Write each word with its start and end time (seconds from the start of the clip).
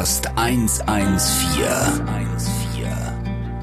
Rockcast 0.00 0.30
114. 0.34 1.68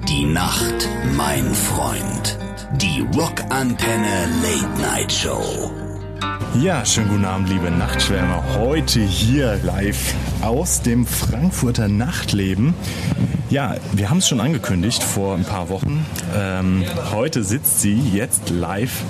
Die 0.07 0.25
Nacht, 0.25 0.87
mein 1.15 1.51
Freund. 1.55 2.37
Die 2.75 3.03
Rockantenne 3.17 4.29
Late 4.43 4.79
Night 4.79 5.11
Show. 5.11 5.71
Ja, 6.61 6.85
schönen 6.85 7.09
guten 7.09 7.25
Abend, 7.25 7.49
liebe 7.49 7.71
Nachtschwärmer. 7.71 8.43
Heute 8.55 8.99
hier 8.99 9.59
live 9.63 10.13
aus 10.41 10.83
dem 10.83 11.07
Frankfurter 11.07 11.87
Nachtleben. 11.87 12.75
Ja, 13.49 13.75
wir 13.93 14.11
haben 14.11 14.19
es 14.19 14.27
schon 14.27 14.39
angekündigt 14.39 15.01
vor 15.01 15.33
ein 15.33 15.43
paar 15.43 15.69
Wochen. 15.69 16.05
Ähm, 16.35 16.83
heute 17.13 17.43
sitzt 17.43 17.81
sie 17.81 17.99
jetzt 18.13 18.51
live 18.51 19.01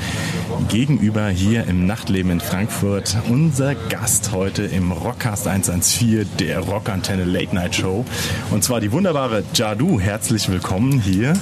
gegenüber 0.69 1.27
hier 1.29 1.65
im 1.65 1.85
Nachtleben 1.85 2.31
in 2.31 2.39
Frankfurt. 2.39 3.15
Unser 3.29 3.75
Gast 3.75 4.31
heute 4.31 4.63
im 4.63 4.91
Rockcast 4.91 5.47
114, 5.47 6.27
der 6.39 6.59
Rockantenne 6.59 7.23
Late 7.23 7.55
Night 7.55 7.75
Show. 7.75 8.05
Und 8.51 8.63
zwar 8.63 8.79
die 8.79 8.91
wunderbare 8.91 9.43
Jadu. 9.53 9.99
Herzlich 9.99 10.49
willkommen 10.49 10.99
hier. 10.99 11.33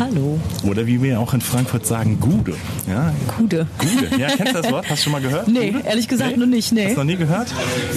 Hallo. 0.00 0.40
Oder 0.62 0.86
wie 0.86 1.02
wir 1.02 1.20
auch 1.20 1.34
in 1.34 1.42
Frankfurt 1.42 1.84
sagen, 1.84 2.16
Gude. 2.20 2.54
Ja, 2.88 3.12
Gude. 3.36 3.66
Gude. 3.76 4.18
Ja, 4.18 4.28
kennst 4.28 4.54
du 4.54 4.62
das 4.62 4.72
Wort? 4.72 4.88
Hast 4.88 5.00
du 5.00 5.04
schon 5.04 5.12
mal 5.12 5.20
gehört? 5.20 5.46
Nee, 5.46 5.72
Gude? 5.72 5.84
ehrlich 5.86 6.08
gesagt 6.08 6.38
noch 6.38 6.46
nicht, 6.46 6.72
nee. 6.72 6.84
Hast 6.86 6.92
du 6.92 7.00
noch 7.00 7.04
nie 7.04 7.16
gehört? 7.16 7.48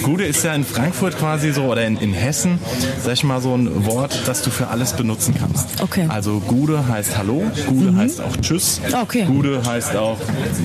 Gude 0.02 0.24
ist 0.26 0.44
ja 0.44 0.54
in 0.54 0.64
Frankfurt 0.66 1.16
quasi 1.18 1.50
so, 1.52 1.62
oder 1.62 1.86
in, 1.86 1.96
in 1.96 2.12
Hessen, 2.12 2.58
sag 3.02 3.14
ich 3.14 3.24
mal, 3.24 3.40
so 3.40 3.54
ein 3.56 3.86
Wort, 3.86 4.20
das 4.26 4.42
du 4.42 4.50
für 4.50 4.68
alles 4.68 4.92
benutzen 4.92 5.34
kannst. 5.38 5.82
Okay. 5.82 6.04
Also 6.10 6.40
Gude 6.46 6.86
heißt 6.86 7.16
Hallo, 7.16 7.42
Gude 7.68 7.96
heißt 7.96 8.20
auch 8.20 8.36
Tschüss, 8.36 8.82
Okay. 9.02 9.24
Gude 9.26 9.62
heißt 9.64 9.96
auch 9.96 10.18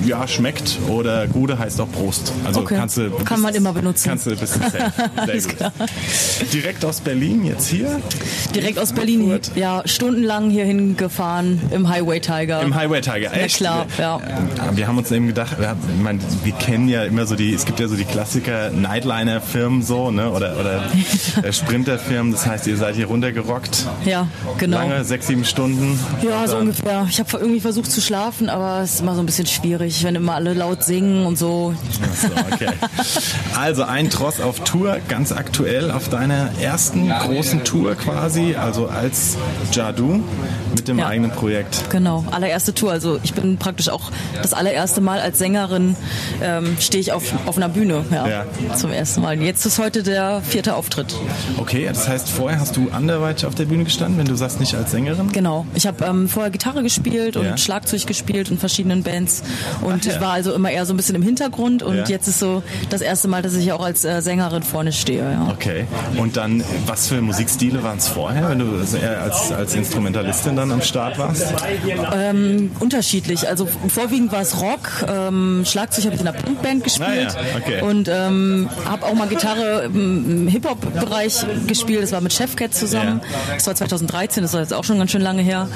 Ja, 0.04 0.28
schmeckt 0.28 0.78
oder 0.88 1.26
Gude 1.26 1.58
heißt 1.58 1.80
auch 1.80 1.90
Prost. 1.90 2.34
Also 2.44 2.60
Okay. 2.60 2.76
kannst 2.76 2.98
du 2.98 3.08
Kann 3.24 3.40
man 3.40 3.54
immer 3.54 3.72
benutzen. 3.72 4.10
Kannst 4.10 4.26
du 4.26 4.32
ein 4.32 4.36
bisschen 4.36 4.60
safe. 4.60 4.92
Sehr 5.24 5.40
gut. 5.70 5.72
Direkt 6.52 6.84
aus 6.84 7.00
Berlin 7.00 7.46
jetzt 7.46 7.68
hier 7.68 7.98
Direkt 8.54 8.78
aus 8.78 8.92
Berlin, 8.92 9.40
ja, 9.54 9.80
stundenlang 9.86 10.50
hierhin 10.50 10.98
gefahren 10.98 11.29
im 11.38 11.88
Highway 11.88 12.20
Tiger. 12.20 12.60
Im 12.62 12.74
Highway 12.74 13.00
Tiger. 13.00 13.30
Na 13.32 13.38
Echt? 13.40 13.56
klar, 13.56 13.86
ja. 13.98 14.18
Ja, 14.56 14.76
Wir 14.76 14.86
haben 14.86 14.98
uns 14.98 15.10
eben 15.10 15.26
gedacht, 15.28 15.58
wir, 15.58 15.68
haben- 15.68 15.80
ich 15.96 16.02
meine, 16.02 16.18
wir 16.44 16.52
kennen 16.52 16.88
ja 16.88 17.04
immer 17.04 17.26
so 17.26 17.36
die, 17.36 17.54
es 17.54 17.64
gibt 17.64 17.78
ja 17.80 17.88
so 17.88 17.96
die 17.96 18.04
Klassiker 18.04 18.70
Nightliner-Firmen 18.70 19.82
so, 19.82 20.10
ne, 20.10 20.30
oder, 20.30 20.56
oder 20.58 20.82
äh, 21.42 21.52
Sprinter-Firmen. 21.52 22.32
Das 22.32 22.46
heißt, 22.46 22.66
ihr 22.66 22.76
seid 22.76 22.96
hier 22.96 23.06
runtergerockt. 23.06 23.86
Ja, 24.04 24.26
genau. 24.58 24.78
Lange, 24.78 25.04
sechs, 25.04 25.26
sieben 25.26 25.44
Stunden. 25.44 25.98
Ja, 26.22 26.46
so 26.46 26.56
ungefähr. 26.58 27.06
Ich 27.08 27.18
habe 27.18 27.28
irgendwie 27.38 27.60
versucht 27.60 27.90
zu 27.90 28.00
schlafen, 28.00 28.48
aber 28.48 28.80
es 28.82 28.94
ist 28.94 29.00
immer 29.00 29.14
so 29.14 29.20
ein 29.20 29.26
bisschen 29.26 29.46
schwierig, 29.46 30.02
wenn 30.04 30.14
immer 30.14 30.34
alle 30.34 30.54
laut 30.54 30.82
singen 30.84 31.26
und 31.26 31.38
so. 31.38 31.74
Ach 32.02 32.16
so, 32.16 32.28
okay. 32.54 32.68
Also 33.58 33.82
ein 33.84 34.10
Tross 34.10 34.40
auf 34.40 34.60
Tour, 34.60 34.98
ganz 35.08 35.32
aktuell 35.32 35.90
auf 35.90 36.08
deiner 36.08 36.50
ersten 36.60 37.08
großen 37.10 37.64
Tour 37.64 37.94
quasi, 37.94 38.54
also 38.54 38.86
als 38.88 39.36
Jadu 39.72 40.22
mit 40.74 40.88
dem 40.88 40.98
Ja. 40.98 41.06
Eigenen 41.10 41.30
Projekt. 41.30 41.90
Genau, 41.90 42.24
allererste 42.30 42.72
Tour. 42.74 42.90
Also 42.92 43.18
ich 43.22 43.34
bin 43.34 43.56
praktisch 43.58 43.88
auch 43.88 44.10
das 44.42 44.52
allererste 44.54 45.00
Mal 45.00 45.20
als 45.20 45.38
Sängerin 45.38 45.96
ähm, 46.42 46.76
stehe 46.80 47.00
ich 47.00 47.12
auf, 47.12 47.24
auf 47.46 47.56
einer 47.56 47.68
Bühne. 47.68 48.04
Ja, 48.10 48.26
Ja. 48.28 48.44
Zum 48.76 48.92
ersten 48.92 49.20
Mal. 49.22 49.40
Jetzt 49.40 49.66
ist 49.66 49.78
heute 49.78 50.02
der 50.02 50.40
vierte 50.42 50.74
Auftritt. 50.74 51.14
Okay, 51.58 51.86
das 51.88 52.08
heißt, 52.08 52.28
vorher 52.30 52.60
hast 52.60 52.76
du 52.76 52.88
anderweitig 52.92 53.46
auf 53.46 53.54
der 53.54 53.64
Bühne 53.66 53.84
gestanden, 53.84 54.18
wenn 54.18 54.26
du 54.26 54.34
sagst, 54.36 54.60
nicht 54.60 54.74
als 54.74 54.90
Sängerin? 54.92 55.30
Genau. 55.32 55.66
Ich 55.74 55.86
habe 55.86 56.04
ähm, 56.04 56.28
vorher 56.28 56.50
Gitarre 56.50 56.82
gespielt 56.82 57.36
und 57.36 57.44
Ja. 57.44 57.56
Schlagzeug 57.56 58.06
gespielt 58.06 58.50
in 58.50 58.58
verschiedenen 58.58 59.02
Bands 59.02 59.42
und 59.82 60.06
Ach 60.06 60.12
ich 60.14 60.20
war 60.20 60.32
also 60.32 60.52
immer 60.52 60.70
eher 60.70 60.86
so 60.86 60.94
ein 60.94 60.96
bisschen 60.96 61.16
im 61.16 61.22
Hintergrund 61.22 61.82
und 61.82 62.08
jetzt 62.08 62.28
ist 62.28 62.38
so 62.38 62.62
das 62.88 63.00
erste 63.00 63.28
Mal, 63.28 63.42
dass 63.42 63.54
ich 63.54 63.72
auch 63.72 63.84
als 63.84 64.04
äh, 64.04 64.20
Sängerin 64.22 64.62
vorne 64.62 64.92
stehe. 64.92 65.38
Okay. 65.50 65.86
Und 66.16 66.36
dann, 66.36 66.62
was 66.86 67.08
für 67.08 67.20
Musikstile 67.20 67.82
waren 67.82 67.98
es 67.98 68.08
vorher, 68.08 68.48
wenn 68.50 68.58
du 68.60 68.78
also 68.78 68.96
eher 68.96 69.22
als, 69.22 69.50
als 69.52 69.74
Instrumentalistin 69.74 70.56
dann 70.56 70.70
am 70.72 70.82
Start 70.82 70.99
warst? 71.18 71.54
Ähm, 72.14 72.70
unterschiedlich. 72.80 73.48
Also 73.48 73.66
vorwiegend 73.88 74.32
war 74.32 74.40
es 74.42 74.60
Rock. 74.60 75.06
Ähm, 75.08 75.62
Schlagzeug 75.66 76.04
habe 76.06 76.14
ich 76.14 76.20
in 76.20 76.28
einer 76.28 76.36
Punkband 76.38 76.84
gespielt 76.84 77.08
Ah 77.10 77.14
ja, 77.14 77.56
okay. 77.58 77.82
und 77.82 78.08
ähm, 78.12 78.68
habe 78.84 79.06
auch 79.06 79.14
mal 79.14 79.28
Gitarre 79.28 79.84
im 79.84 80.48
Hip-Hop-Bereich 80.48 81.44
gespielt. 81.66 82.02
Das 82.02 82.12
war 82.12 82.20
mit 82.20 82.32
Chefcat 82.32 82.74
zusammen. 82.74 83.20
Das 83.54 83.66
war 83.66 83.74
2013. 83.74 84.42
Das 84.42 84.52
war 84.52 84.60
jetzt 84.60 84.74
auch 84.74 84.84
schon 84.84 84.98
ganz 84.98 85.10
schön 85.10 85.20
lange 85.22 85.42
her. 85.42 85.68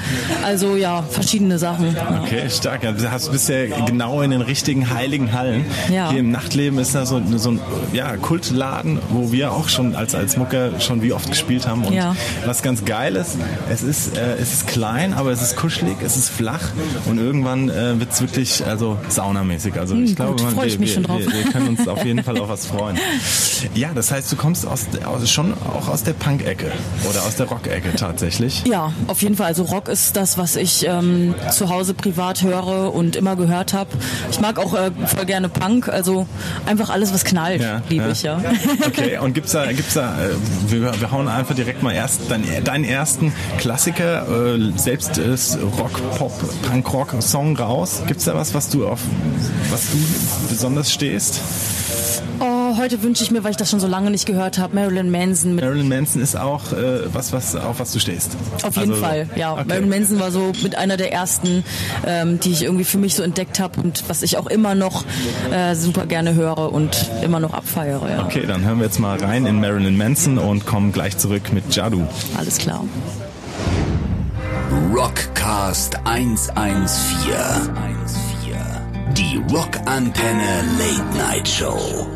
Also 0.43 0.75
ja, 0.75 1.03
verschiedene 1.03 1.57
Sachen. 1.59 1.95
Ja. 1.95 2.21
Okay, 2.23 2.49
stark. 2.49 2.83
Ja, 2.83 2.91
Du 2.91 3.11
hast 3.11 3.31
bist 3.31 3.49
ja 3.49 3.65
genau 3.85 4.21
in 4.21 4.31
den 4.31 4.41
richtigen 4.41 4.93
heiligen 4.93 5.33
Hallen. 5.33 5.65
Ja. 5.91 6.09
Hier 6.11 6.19
im 6.19 6.31
Nachtleben 6.31 6.79
ist 6.79 6.95
da 6.95 7.05
so, 7.05 7.21
so 7.35 7.51
ein 7.51 7.59
ja, 7.93 8.15
Kultladen, 8.17 8.99
wo 9.09 9.31
wir 9.31 9.51
auch 9.51 9.69
schon 9.69 9.95
als, 9.95 10.15
als 10.15 10.37
Mucker 10.37 10.79
schon 10.79 11.01
wie 11.01 11.13
oft 11.13 11.29
gespielt 11.29 11.67
haben. 11.67 11.83
Und 11.85 11.93
Ja. 11.93 12.15
was 12.45 12.61
ganz 12.61 12.85
geil 12.85 13.15
ist, 13.15 13.37
es 13.71 13.83
ist, 13.83 14.17
äh, 14.17 14.35
es 14.41 14.53
ist 14.53 14.67
klein, 14.67 15.13
aber 15.15 15.31
es 15.31 15.41
ist 15.41 15.55
kuschelig, 15.55 15.97
es 16.03 16.17
ist 16.17 16.29
flach 16.29 16.61
und 17.05 17.17
irgendwann 17.17 17.69
äh, 17.69 17.99
wird 17.99 18.11
es 18.11 18.21
wirklich 18.21 18.65
also 18.65 18.97
saunamäßig. 19.09 19.77
Also 19.79 19.95
ich 19.95 20.09
Hm, 20.09 20.15
glaube, 20.15 20.31
gut, 20.33 20.43
man, 20.43 20.53
freu 20.55 20.65
ich 20.65 20.73
wir, 20.73 20.79
mich 20.81 20.93
schon 20.93 21.03
wir, 21.03 21.07
drauf. 21.07 21.19
wir, 21.21 21.33
wir 21.33 21.51
können 21.51 21.67
uns 21.69 21.87
auf 21.87 22.03
jeden 22.05 22.23
Fall 22.23 22.37
auf 22.39 22.49
was 22.49 22.65
freuen. 22.65 22.97
Ja, 23.73 23.89
das 23.95 24.11
heißt, 24.11 24.31
du 24.31 24.35
kommst 24.35 24.67
aus, 24.67 24.85
aus 25.05 25.29
schon 25.31 25.53
auch 25.53 25.87
aus 25.87 26.03
der 26.03 26.13
Punk-Ecke 26.13 26.71
oder 27.09 27.23
aus 27.23 27.35
der 27.35 27.47
Rock-Ecke 27.47 27.95
tatsächlich. 27.95 28.63
Ja, 28.65 28.91
auf 29.07 29.21
jeden 29.21 29.35
Fall. 29.35 29.47
Also 29.47 29.63
Rock 29.63 29.87
ist 29.87 30.15
das, 30.17 30.37
was 30.37 30.55
ich 30.55 30.85
ähm, 30.87 31.33
zu 31.51 31.69
Hause 31.69 31.93
privat 31.93 32.43
höre 32.43 32.93
und 32.93 33.15
immer 33.15 33.35
gehört 33.35 33.73
habe. 33.73 33.89
Ich 34.29 34.39
mag 34.39 34.59
auch 34.59 34.73
äh, 34.75 34.91
voll 35.07 35.25
gerne 35.25 35.49
Punk, 35.49 35.87
also 35.89 36.27
einfach 36.65 36.89
alles, 36.89 37.13
was 37.13 37.23
knallt, 37.25 37.63
liebe 37.89 38.09
ich 38.11 38.23
ja. 38.23 38.39
Okay, 38.87 39.17
und 39.17 39.33
gibt's 39.33 39.53
da, 39.53 39.71
gibt's 39.71 39.93
da, 39.95 40.13
äh, 40.21 40.29
wir, 40.67 40.99
wir 40.99 41.11
hauen 41.11 41.27
einfach 41.27 41.55
direkt 41.55 41.81
mal 41.81 41.93
erst 41.93 42.29
deinen, 42.29 42.63
deinen 42.63 42.83
ersten 42.83 43.33
Klassiker, 43.57 44.27
äh, 44.55 44.71
selbst 44.77 45.04
ist 45.17 45.57
Rock, 45.79 45.91
Pop, 46.17 46.31
Punk, 46.69 46.93
Rock 46.93 47.15
Song 47.21 47.55
raus. 47.57 48.01
Gibt's 48.07 48.25
da 48.25 48.35
was, 48.35 48.53
was 48.53 48.69
du 48.69 48.87
auf, 48.87 48.99
was 49.69 49.91
du 49.91 49.97
besonders 50.49 50.91
stehst? 50.91 51.39
Oh, 52.39 52.77
heute 52.77 53.01
wünsche 53.03 53.23
ich 53.23 53.31
mir, 53.31 53.43
weil 53.43 53.51
ich 53.51 53.57
das 53.57 53.69
schon 53.69 53.79
so 53.79 53.87
lange 53.87 54.11
nicht 54.11 54.25
gehört 54.25 54.57
habe, 54.57 54.75
Marilyn 54.75 55.09
Manson 55.09 55.55
Marilyn 55.55 55.87
Manson 55.87 56.21
ist 56.21 56.35
auch 56.37 56.71
äh, 56.73 57.13
was, 57.13 57.31
was 57.31 57.55
auf 57.55 57.79
was 57.79 57.91
du 57.93 57.99
stehst. 57.99 58.31
Auf 58.63 58.75
jeden 58.75 58.91
Also, 58.91 59.01
Fall, 59.03 59.29
ja. 59.35 59.53
okay. 59.53 59.63
Marilyn 59.67 59.89
Manson 59.89 60.19
war 60.19 60.31
so 60.31 60.51
mit 60.61 60.75
einer 60.77 60.97
der 60.97 61.13
ersten, 61.13 61.63
ähm, 62.05 62.39
die 62.39 62.51
ich 62.51 62.63
irgendwie 62.63 62.83
für 62.83 62.97
mich 62.97 63.15
so 63.15 63.23
entdeckt 63.23 63.59
habe 63.59 63.79
und 63.81 64.03
was 64.07 64.21
ich 64.21 64.37
auch 64.37 64.47
immer 64.47 64.75
noch 64.75 65.05
äh, 65.51 65.75
super 65.75 66.05
gerne 66.05 66.33
höre 66.35 66.71
und 66.73 67.09
immer 67.23 67.39
noch 67.39 67.53
abfeiere. 67.53 68.09
Ja. 68.09 68.25
Okay, 68.25 68.45
dann 68.47 68.63
hören 68.65 68.79
wir 68.79 68.85
jetzt 68.85 68.99
mal 68.99 69.17
rein 69.17 69.45
in 69.45 69.59
Marilyn 69.61 69.97
Manson 69.97 70.37
und 70.37 70.65
kommen 70.65 70.91
gleich 70.91 71.17
zurück 71.17 71.53
mit 71.53 71.73
Jadu. 71.75 72.03
Alles 72.37 72.57
klar. 72.57 72.83
Rockcast 74.95 75.97
114. 76.05 77.35
Die 79.11 79.43
Rockantenne 79.53 80.63
Late 80.77 81.17
Night 81.17 81.45
Show. 81.45 82.07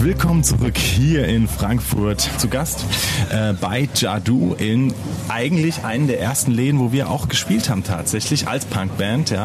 Willkommen 0.00 0.42
zurück 0.42 0.76
hier 0.76 1.26
in 1.26 1.48
Frankfurt 1.48 2.20
zu 2.38 2.48
Gast 2.48 2.84
äh, 3.30 3.52
bei 3.54 3.88
Jadu 3.94 4.54
in 4.54 4.92
eigentlich 5.28 5.84
einen 5.84 6.06
der 6.06 6.20
ersten 6.20 6.50
Läden, 6.50 6.80
wo 6.80 6.92
wir 6.92 7.08
auch 7.10 7.28
gespielt 7.28 7.70
haben 7.70 7.84
tatsächlich 7.84 8.46
als 8.48 8.64
Punkband, 8.66 9.30
ja, 9.30 9.44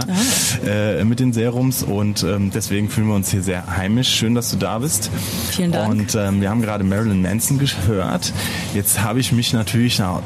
äh, 0.66 1.04
mit 1.06 1.20
den 1.20 1.34
Serums 1.34 1.84
und 1.84 2.24
ähm, 2.24 2.52
deswegen 2.54 2.90
fühlen 2.90 3.08
wir 3.08 3.16
uns 3.16 3.32
hier 3.32 3.42
sehr 3.42 3.78
heimisch. 3.78 4.10
Schön, 4.10 4.36
dass 4.36 4.52
du 4.52 4.58
da 4.58 4.80
bist. 4.80 5.10
Vielen 5.52 5.72
Dank. 5.72 5.90
Und 5.90 6.16
ähm, 6.16 6.42
wir 6.42 6.50
haben 6.50 6.62
gerade 6.62 6.84
Marilyn 6.84 7.22
Manson 7.22 7.60
gehört. 7.60 8.34
Jetzt 8.74 9.02
habe 9.02 9.20
ich 9.20 9.32
mich 9.32 9.54
natürlich 9.54 10.00
na, 10.00 10.22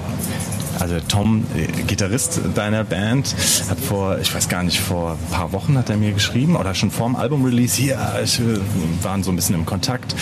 also 0.83 0.99
Tom, 1.07 1.45
äh, 1.55 1.65
Gitarrist 1.83 2.41
deiner 2.55 2.83
Band, 2.83 3.33
hat 3.69 3.79
vor, 3.79 4.19
ich 4.19 4.35
weiß 4.35 4.49
gar 4.49 4.63
nicht, 4.63 4.81
vor 4.81 5.11
ein 5.13 5.31
paar 5.31 5.53
Wochen 5.53 5.77
hat 5.77 5.89
er 5.89 5.95
mir 5.95 6.11
geschrieben 6.11 6.57
oder 6.57 6.75
schon 6.75 6.91
vor 6.91 7.07
dem 7.07 7.15
Album-Release, 7.15 7.77
hier, 7.77 7.97
ich, 8.21 8.37
äh, 8.41 8.43
waren 9.01 9.23
so 9.23 9.31
ein 9.31 9.37
bisschen 9.37 9.55
im 9.55 9.65
Kontakt 9.65 10.13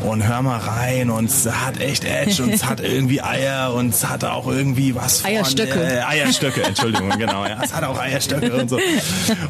und 0.00 0.26
hör 0.26 0.40
mal 0.40 0.56
rein 0.56 1.10
und 1.10 1.26
es 1.26 1.46
hat 1.46 1.78
echt 1.80 2.04
Edge 2.04 2.42
und 2.42 2.54
es 2.54 2.64
hat 2.64 2.80
irgendwie 2.96 3.20
Eier 3.20 3.74
und 3.74 3.90
es 3.90 4.08
hat 4.08 4.24
auch 4.24 4.46
irgendwie 4.46 4.94
was 4.94 5.20
von... 5.20 5.30
Eierstöcke. 5.30 5.78
Äh, 5.78 6.00
Eierstöcke, 6.00 6.62
Entschuldigung, 6.62 7.10
genau, 7.18 7.44
ja, 7.44 7.58
es 7.62 7.74
hat 7.74 7.84
auch 7.84 7.98
Eierstöcke 7.98 8.54
und 8.54 8.70
so. 8.70 8.78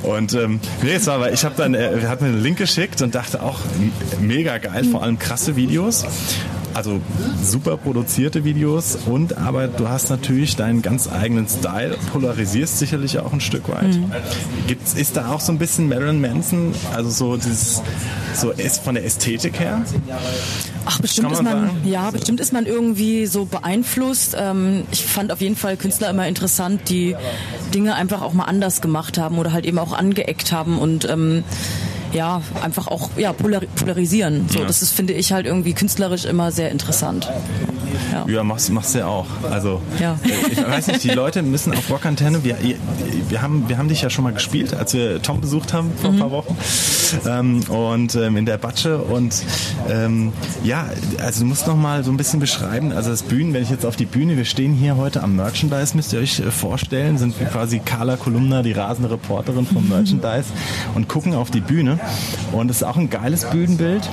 Und 0.02 0.34
ähm, 0.34 0.58
nee, 0.82 0.94
es 0.94 1.06
war, 1.06 1.14
aber 1.14 1.32
ich 1.32 1.44
habe 1.44 1.54
dann, 1.56 1.74
äh, 1.74 2.00
er 2.00 2.08
hat 2.08 2.22
mir 2.22 2.28
einen 2.28 2.42
Link 2.42 2.58
geschickt 2.58 3.02
und 3.02 3.14
dachte 3.14 3.40
auch, 3.40 3.60
mega 4.20 4.58
geil, 4.58 4.82
vor 4.82 5.04
allem 5.04 5.20
krasse 5.20 5.54
Videos. 5.54 6.04
Also 6.76 7.00
super 7.42 7.78
produzierte 7.78 8.44
Videos 8.44 8.98
und 9.06 9.38
aber 9.38 9.66
du 9.66 9.88
hast 9.88 10.10
natürlich 10.10 10.56
deinen 10.56 10.82
ganz 10.82 11.10
eigenen 11.10 11.48
Style, 11.48 11.96
polarisierst 12.12 12.78
sicherlich 12.78 13.18
auch 13.18 13.32
ein 13.32 13.40
Stück 13.40 13.70
weit. 13.70 13.94
Mhm. 13.94 14.12
Gibt's, 14.66 14.92
ist 14.92 15.16
da 15.16 15.30
auch 15.32 15.40
so 15.40 15.52
ein 15.52 15.58
bisschen 15.58 15.88
Marilyn 15.88 16.20
Manson, 16.20 16.74
also 16.94 17.08
so 17.08 17.36
dieses, 17.38 17.80
so 18.34 18.50
ist 18.50 18.82
von 18.82 18.94
der 18.94 19.06
Ästhetik 19.06 19.58
her? 19.58 19.86
Ach, 20.84 21.00
bestimmt 21.00 21.28
Kann 21.28 21.32
ist 21.38 21.42
man 21.42 21.60
man, 21.60 21.68
sagen? 21.68 21.80
ja, 21.88 22.10
bestimmt 22.10 22.40
ist 22.40 22.52
man 22.52 22.66
irgendwie 22.66 23.24
so 23.24 23.46
beeinflusst. 23.46 24.36
Ähm, 24.38 24.82
ich 24.92 25.06
fand 25.06 25.32
auf 25.32 25.40
jeden 25.40 25.56
Fall 25.56 25.78
Künstler 25.78 26.10
immer 26.10 26.28
interessant, 26.28 26.90
die 26.90 27.16
Dinge 27.72 27.94
einfach 27.94 28.20
auch 28.20 28.34
mal 28.34 28.44
anders 28.44 28.82
gemacht 28.82 29.16
haben 29.16 29.38
oder 29.38 29.54
halt 29.54 29.64
eben 29.64 29.78
auch 29.78 29.94
angeeckt 29.94 30.52
haben 30.52 30.78
und 30.78 31.08
ähm, 31.08 31.42
ja, 32.12 32.42
einfach 32.62 32.88
auch 32.88 33.10
ja, 33.16 33.32
polarisieren. 33.32 34.48
So, 34.48 34.60
ja. 34.60 34.66
Das 34.66 34.82
ist, 34.82 34.92
finde 34.92 35.12
ich, 35.12 35.32
halt 35.32 35.46
irgendwie 35.46 35.72
künstlerisch 35.72 36.24
immer 36.24 36.52
sehr 36.52 36.70
interessant. 36.70 37.28
Ja, 38.12 38.26
ja 38.26 38.44
machst, 38.44 38.70
machst 38.70 38.94
du 38.94 39.00
ja 39.00 39.06
auch. 39.06 39.26
Also, 39.50 39.80
ja. 40.00 40.18
Äh, 40.24 40.52
ich 40.52 40.58
weiß 40.58 40.86
nicht, 40.88 41.04
die 41.04 41.10
Leute 41.10 41.42
müssen 41.42 41.72
auf 41.72 41.90
Rockantenne, 41.90 42.44
wir, 42.44 42.56
wir, 43.28 43.42
haben, 43.42 43.68
wir 43.68 43.78
haben 43.78 43.88
dich 43.88 44.02
ja 44.02 44.10
schon 44.10 44.24
mal 44.24 44.32
gespielt, 44.32 44.74
als 44.74 44.94
wir 44.94 45.22
Tom 45.22 45.40
besucht 45.40 45.72
haben 45.72 45.90
vor 46.00 46.10
mhm. 46.10 46.16
ein 46.16 46.20
paar 46.20 46.30
Wochen. 46.30 46.56
Ähm, 47.26 47.60
und 47.68 48.14
ähm, 48.14 48.36
in 48.36 48.46
der 48.46 48.58
Batsche. 48.58 48.98
Und 48.98 49.42
ähm, 49.88 50.32
ja, 50.64 50.86
also 51.22 51.40
du 51.40 51.46
musst 51.46 51.66
noch 51.66 51.76
mal 51.76 52.04
so 52.04 52.10
ein 52.10 52.16
bisschen 52.16 52.40
beschreiben, 52.40 52.92
also 52.92 53.10
das 53.10 53.22
Bühnen, 53.22 53.52
wenn 53.54 53.62
ich 53.62 53.70
jetzt 53.70 53.86
auf 53.86 53.96
die 53.96 54.06
Bühne, 54.06 54.36
wir 54.36 54.44
stehen 54.44 54.74
hier 54.74 54.96
heute 54.96 55.22
am 55.22 55.36
Merchandise, 55.36 55.96
müsst 55.96 56.12
ihr 56.12 56.20
euch 56.20 56.40
äh, 56.40 56.50
vorstellen, 56.50 57.18
sind 57.18 57.38
wir 57.38 57.46
quasi 57.46 57.78
Carla 57.78 58.16
Kolumna, 58.16 58.62
die 58.62 58.72
rasende 58.72 59.10
Reporterin 59.10 59.66
vom 59.66 59.88
Merchandise 59.88 60.50
und 60.94 61.08
gucken 61.08 61.34
auf 61.34 61.50
die 61.50 61.60
Bühne. 61.60 61.95
Und 62.52 62.70
es 62.70 62.78
ist 62.78 62.82
auch 62.82 62.96
ein 62.96 63.10
geiles 63.10 63.44
Bühnenbild 63.44 64.08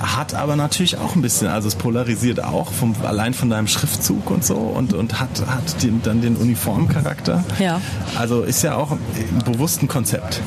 hat 0.00 0.34
aber 0.34 0.56
natürlich 0.56 0.96
auch 0.96 1.14
ein 1.14 1.22
bisschen, 1.22 1.48
also 1.48 1.68
es 1.68 1.74
polarisiert 1.74 2.42
auch 2.42 2.72
vom, 2.72 2.94
allein 3.02 3.34
von 3.34 3.50
deinem 3.50 3.66
Schriftzug 3.66 4.30
und 4.30 4.44
so 4.44 4.54
und, 4.54 4.92
und 4.92 5.20
hat, 5.20 5.28
hat 5.46 5.82
den, 5.82 6.02
dann 6.02 6.20
den 6.20 6.36
Uniformcharakter. 6.36 7.44
Ja. 7.58 7.80
Also 8.16 8.42
ist 8.42 8.62
ja 8.62 8.76
auch 8.76 8.92
ein 8.92 9.42
bewusstes 9.44 9.88
Konzept. 9.88 10.40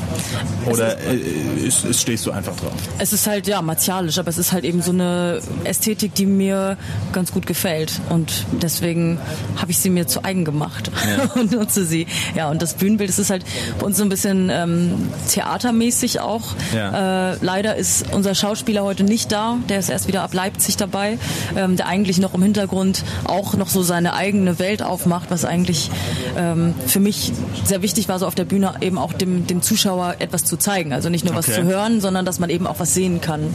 Oder 0.65 0.97
ist, 0.97 1.85
ist, 1.85 2.01
stehst 2.01 2.25
du 2.25 2.31
einfach 2.31 2.55
drauf? 2.55 2.73
Es 2.97 3.13
ist 3.13 3.27
halt 3.27 3.47
ja 3.47 3.61
martialisch, 3.61 4.17
aber 4.17 4.29
es 4.29 4.37
ist 4.37 4.51
halt 4.51 4.63
eben 4.63 4.81
so 4.81 4.91
eine 4.91 5.41
Ästhetik, 5.63 6.15
die 6.15 6.25
mir 6.25 6.77
ganz 7.13 7.31
gut 7.31 7.45
gefällt 7.45 7.99
und 8.09 8.45
deswegen 8.61 9.19
habe 9.57 9.71
ich 9.71 9.79
sie 9.79 9.89
mir 9.89 10.07
zu 10.07 10.23
eigen 10.23 10.45
gemacht 10.45 10.91
ja. 11.05 11.31
und 11.39 11.51
nutze 11.51 11.85
sie. 11.85 12.07
Ja, 12.35 12.49
und 12.49 12.61
das 12.61 12.75
Bühnenbild 12.75 13.09
das 13.09 13.19
ist 13.19 13.29
halt 13.29 13.43
bei 13.79 13.85
uns 13.85 13.97
so 13.97 14.03
ein 14.03 14.09
bisschen 14.09 14.49
ähm, 14.49 15.09
theatermäßig 15.29 16.21
auch. 16.21 16.55
Ja. 16.73 17.33
Äh, 17.33 17.37
leider 17.41 17.75
ist 17.75 18.05
unser 18.13 18.35
Schauspieler 18.35 18.83
heute 18.83 19.03
nicht 19.03 19.31
da 19.31 19.40
der 19.69 19.79
ist 19.79 19.89
erst 19.89 20.07
wieder 20.07 20.23
ab 20.23 20.33
Leipzig 20.33 20.77
dabei, 20.77 21.17
ähm, 21.55 21.75
der 21.75 21.87
eigentlich 21.87 22.19
noch 22.19 22.33
im 22.33 22.41
Hintergrund 22.41 23.03
auch 23.25 23.55
noch 23.55 23.69
so 23.69 23.83
seine 23.83 24.13
eigene 24.13 24.59
Welt 24.59 24.83
aufmacht, 24.83 25.31
was 25.31 25.45
eigentlich 25.45 25.89
ähm, 26.37 26.73
für 26.87 26.99
mich 26.99 27.31
sehr 27.63 27.81
wichtig 27.81 28.07
war, 28.07 28.19
so 28.19 28.27
auf 28.27 28.35
der 28.35 28.45
Bühne 28.45 28.73
eben 28.81 28.97
auch 28.97 29.13
dem, 29.13 29.47
dem 29.47 29.61
Zuschauer 29.61 30.15
etwas 30.19 30.45
zu 30.45 30.57
zeigen. 30.57 30.93
Also 30.93 31.09
nicht 31.09 31.25
nur 31.25 31.35
okay. 31.35 31.47
was 31.47 31.55
zu 31.55 31.63
hören, 31.63 32.01
sondern 32.01 32.25
dass 32.25 32.39
man 32.39 32.49
eben 32.49 32.67
auch 32.67 32.79
was 32.79 32.93
sehen 32.93 33.21
kann. 33.21 33.53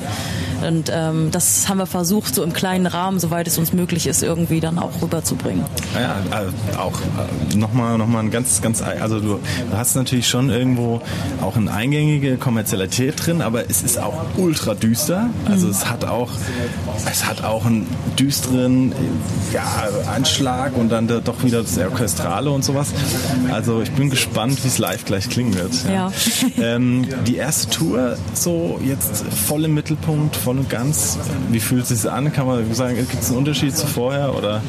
Und 0.66 0.90
ähm, 0.92 1.30
das 1.30 1.68
haben 1.68 1.78
wir 1.78 1.86
versucht, 1.86 2.34
so 2.34 2.42
im 2.42 2.52
kleinen 2.52 2.86
Rahmen, 2.86 3.20
soweit 3.20 3.46
es 3.46 3.58
uns 3.58 3.72
möglich 3.72 4.06
ist, 4.06 4.22
irgendwie 4.22 4.60
dann 4.60 4.78
auch 4.78 5.02
rüberzubringen. 5.02 5.64
Ja, 5.94 6.16
äh, 6.30 6.76
auch 6.76 6.98
äh, 7.00 7.56
nochmal 7.56 7.98
noch 7.98 8.06
mal 8.06 8.20
ein 8.20 8.30
ganz, 8.30 8.60
ganz, 8.60 8.82
also 8.82 9.20
du, 9.20 9.38
du 9.70 9.76
hast 9.76 9.94
natürlich 9.96 10.28
schon 10.28 10.50
irgendwo 10.50 11.00
auch 11.40 11.56
eine 11.56 11.72
eingängige 11.72 12.36
Kommerzialität 12.36 13.14
drin, 13.24 13.42
aber 13.42 13.70
es 13.70 13.82
ist 13.82 13.98
auch 13.98 14.24
ultra 14.36 14.74
düster. 14.74 15.30
Also 15.48 15.68
mhm 15.68 15.76
es 15.76 15.90
hat 15.90 16.04
auch, 16.04 16.30
es 17.10 17.26
hat 17.26 17.44
auch 17.44 17.66
einen 17.66 17.86
düsteren 18.18 18.92
ja, 19.52 19.88
Anschlag 20.14 20.76
und 20.76 20.88
dann 20.88 21.06
doch 21.06 21.44
wieder 21.44 21.62
das 21.62 21.78
Orchestrale 21.78 22.50
und 22.50 22.64
sowas. 22.64 22.88
Also 23.52 23.82
ich 23.82 23.90
bin 23.92 24.10
gespannt, 24.10 24.62
wie 24.64 24.68
es 24.68 24.78
live 24.78 25.04
gleich 25.04 25.28
klingen 25.28 25.54
wird. 25.54 25.72
Ja. 25.84 25.92
ja. 25.92 26.76
Ähm, 26.76 27.06
die 27.26 27.36
erste 27.36 27.70
Tour 27.70 28.16
so 28.34 28.80
jetzt 28.84 29.24
voll 29.46 29.64
im 29.64 29.74
Mittelpunkt, 29.74 30.36
voll 30.46 30.58
und 30.60 30.70
ganz. 30.70 31.18
Wie 31.50 31.58
fühlt 31.58 31.82
es 31.82 31.88
sich 31.88 32.08
an? 32.08 32.32
Kann 32.32 32.46
man 32.46 32.72
sagen, 32.72 32.94
gibt 32.94 33.20
es 33.20 33.30
einen 33.30 33.38
Unterschied 33.38 33.76
zu 33.76 33.84
vorher 33.84 34.32
oder? 34.32 34.62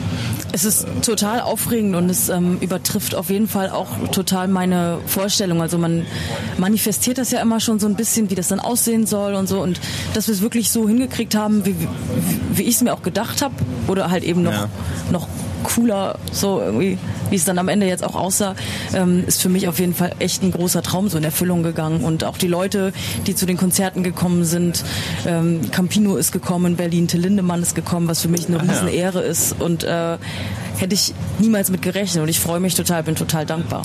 Es 0.52 0.66
ist 0.66 0.88
total 1.04 1.40
aufregend 1.42 1.96
und 1.96 2.10
es 2.10 2.30
ähm, 2.30 2.58
übertrifft 2.62 3.14
auf 3.14 3.30
jeden 3.30 3.48
Fall 3.48 3.70
auch 3.70 3.90
total 4.12 4.48
meine 4.48 4.98
Vorstellung. 5.06 5.62
Also 5.62 5.78
man 5.78 6.08
manifestiert 6.58 7.20
das 7.20 7.30
ja 7.30 7.44
immer 7.44 7.60
schon 7.60 7.78
so 7.78 7.86
ein 7.86 7.94
bisschen, 7.94 8.32
wie 8.32 8.36
das 8.36 8.48
dann 8.48 8.60
aussehen 8.60 9.06
soll 9.06 9.36
und 9.36 9.48
so 9.48 9.62
und 9.62 9.80
dass 10.16 10.26
wir 10.28 10.34
es 10.34 10.42
wirklich 10.42 10.72
so 10.72 10.88
hingekriegt 10.88 11.36
haben, 11.36 11.64
wie, 11.64 11.76
wie, 12.54 12.64
ich 12.64 12.78
es 12.78 12.82
mir 12.82 12.92
auch 12.92 13.04
gedacht 13.04 13.44
habe 13.44 13.54
oder 13.88 14.10
halt 14.10 14.24
eben 14.24 14.42
noch, 14.42 14.54
ja. 14.54 14.70
noch 15.12 15.28
cooler, 15.64 16.18
so 16.32 16.62
irgendwie, 16.62 16.98
wie 17.30 17.36
es 17.36 17.46
dann 17.46 17.58
am 17.60 17.68
Ende 17.68 17.88
jetzt 17.88 18.04
auch 18.04 18.16
aussah, 18.16 18.56
ähm, 18.94 19.24
ist 19.28 19.42
für 19.42 19.50
mich 19.50 19.68
auf 19.68 19.80
jeden 19.80 19.94
Fall 19.94 20.14
echt 20.20 20.44
ein 20.44 20.52
großer 20.52 20.82
Traum 20.82 21.10
so 21.10 21.18
in 21.18 21.24
Erfüllung 21.24 21.64
gegangen. 21.64 22.02
Und 22.02 22.24
auch 22.24 22.38
die 22.38 22.48
Leute, 22.48 22.94
die 23.26 23.36
zu 23.36 23.46
den 23.46 23.58
Konzerten 23.58 24.04
gekommen 24.04 24.46
sind, 24.46 24.84
ähm, 25.26 25.70
Campino 25.72 26.16
ist 26.16 26.32
gekommen, 26.32 26.76
Berlin, 26.76 27.08
Till 27.08 27.22
Lindemann 27.22 27.62
ist 27.62 27.76
gekommen, 27.76 28.08
was 28.08 28.22
für 28.22 28.30
mich 28.30 28.48
eine 28.48 28.62
riesen 28.62 28.88
Ehre 28.88 29.22
ist. 29.22 29.60
Und 29.60 29.84
äh, 29.84 30.18
hätte 30.78 30.94
ich 30.94 31.14
niemals 31.40 31.70
mit 31.70 31.82
gerechnet 31.82 32.22
und 32.24 32.30
ich 32.30 32.40
freue 32.40 32.60
mich 32.60 32.76
total, 32.76 33.04
bin 33.04 33.16
total 33.16 33.46
dankbar. 33.46 33.84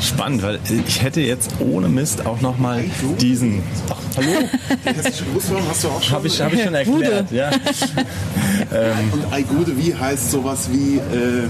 Spannend, 0.00 0.42
weil 0.42 0.58
ich 0.86 1.02
hätte 1.02 1.20
jetzt 1.20 1.50
ohne 1.60 1.88
Mist 1.88 2.26
auch 2.26 2.40
nochmal 2.40 2.84
diesen. 3.20 3.62
Ach, 3.88 3.96
hallo? 4.16 4.48
Die 4.84 4.94
hessische 4.94 5.24
Grußform 5.32 5.62
hast 5.68 5.84
du 5.84 5.88
auch 5.88 6.02
schon. 6.02 6.16
Habe 6.16 6.26
ich, 6.26 6.40
hab 6.40 6.52
ich 6.52 6.62
schon 6.62 6.74
erklärt. 6.74 7.30
Ja. 7.30 7.50
ähm. 8.72 9.12
Und 9.12 9.32
Aigude 9.32 9.76
wie 9.76 9.94
heißt 9.94 10.30
sowas 10.30 10.68
wie. 10.70 10.96
Äh, 10.96 11.48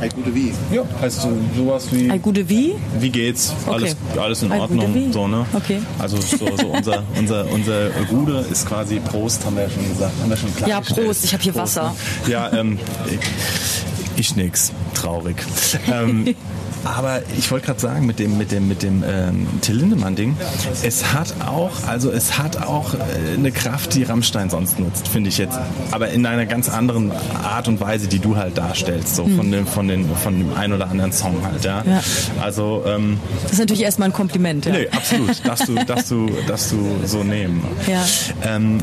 Ei 0.00 0.08
gute 0.08 0.34
wie? 0.34 0.52
Ja, 0.70 0.82
heißt 1.00 1.22
so, 1.22 1.32
sowas 1.56 1.86
wie. 1.90 2.10
Ei 2.10 2.18
gute 2.18 2.46
wie? 2.48 2.74
Wie 3.00 3.08
geht's? 3.08 3.54
Okay. 3.66 3.74
Alles, 3.74 3.96
alles 4.18 4.42
in 4.42 4.52
Ordnung. 4.52 5.12
So, 5.12 5.26
ne? 5.26 5.46
Okay. 5.54 5.80
Also 5.98 6.18
so, 6.18 6.54
so 6.56 6.66
unser, 6.72 7.02
unser, 7.18 7.50
unser 7.50 7.90
Gude 8.10 8.44
ist 8.50 8.68
quasi 8.68 9.00
Prost, 9.00 9.44
haben 9.46 9.56
wir 9.56 9.62
ja 9.64 9.70
schon 9.70 9.88
gesagt. 9.88 10.12
Haben 10.20 10.30
wir 10.30 10.36
schon 10.36 10.54
klar 10.54 10.68
Ja, 10.68 10.80
Prost, 10.82 11.24
ich 11.24 11.32
habe 11.32 11.42
hier 11.42 11.52
Prost, 11.52 11.76
Wasser. 11.76 11.94
Ne? 12.26 12.32
Ja, 12.32 12.52
ähm, 12.52 12.78
ich 14.18 14.36
nix. 14.36 14.72
Traurig. 14.94 15.36
ähm, 15.92 16.34
aber 16.86 17.22
ich 17.36 17.50
wollte 17.50 17.66
gerade 17.66 17.80
sagen, 17.80 18.06
mit 18.06 18.18
dem, 18.18 18.38
mit 18.38 18.52
dem, 18.52 18.68
mit 18.68 18.82
dem 18.82 19.04
ähm, 19.06 19.46
Till 19.60 19.76
Lindemann-Ding, 19.76 20.36
es 20.82 21.12
hat 21.12 21.34
auch, 21.46 21.72
also 21.86 22.10
es 22.10 22.38
hat 22.38 22.62
auch 22.62 22.94
äh, 22.94 22.98
eine 23.34 23.50
Kraft, 23.52 23.94
die 23.94 24.02
Rammstein 24.02 24.50
sonst 24.50 24.78
nutzt, 24.78 25.08
finde 25.08 25.28
ich 25.28 25.38
jetzt. 25.38 25.58
Aber 25.90 26.08
in 26.10 26.26
einer 26.26 26.46
ganz 26.46 26.68
anderen 26.68 27.12
Art 27.42 27.68
und 27.68 27.80
Weise, 27.80 28.08
die 28.08 28.18
du 28.18 28.36
halt 28.36 28.58
darstellst, 28.58 29.16
so 29.16 29.24
mhm. 29.24 29.36
von, 29.36 29.52
dem, 29.52 29.66
von, 29.66 29.88
den, 29.88 30.16
von 30.16 30.38
dem 30.38 30.54
ein 30.54 30.72
oder 30.72 30.88
anderen 30.88 31.12
Song 31.12 31.44
halt, 31.44 31.64
ja. 31.64 31.82
ja. 31.86 32.00
Also 32.40 32.84
ähm, 32.86 33.18
Das 33.42 33.52
ist 33.52 33.58
natürlich 33.58 33.82
erstmal 33.82 34.08
ein 34.08 34.12
Kompliment, 34.12 34.66
ja. 34.66 34.72
Nee, 34.72 34.88
absolut. 34.88 35.44
Darfst 35.44 35.68
du, 35.68 35.74
darfst 35.74 36.10
du, 36.10 36.28
darfst 36.46 36.72
du 36.72 36.78
so 37.04 37.22
nehmen. 37.22 37.62
Ja. 37.86 38.04
Ähm, 38.44 38.78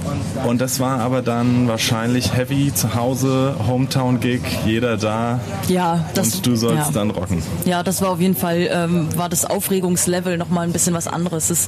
und 0.46 0.62
das 0.62 0.80
war 0.80 1.00
aber 1.00 1.22
dann 1.22 1.68
wahrscheinlich 1.68 2.34
heavy 2.34 2.74
zu 2.74 2.96
Hause, 2.96 3.56
Hometown-Gig, 3.68 4.42
jeder 4.66 4.98
da. 4.98 5.40
Ja, 5.68 6.06
das, 6.14 6.36
und 6.36 6.46
du 6.46 6.56
sollst 6.56 6.88
ja. 6.88 6.92
dann 6.92 7.12
rocken. 7.12 7.44
Ja, 7.66 7.84
das 7.84 7.93
das 7.94 8.02
war 8.02 8.10
auf 8.10 8.20
jeden 8.20 8.36
Fall, 8.36 8.68
ähm, 8.72 9.16
war 9.16 9.30
das 9.30 9.46
Aufregungslevel 9.46 10.40
nochmal 10.40 10.66
ein 10.66 10.74
bisschen 10.74 10.96
was 10.96 11.08
anderes. 11.08 11.52
Es 11.52 11.68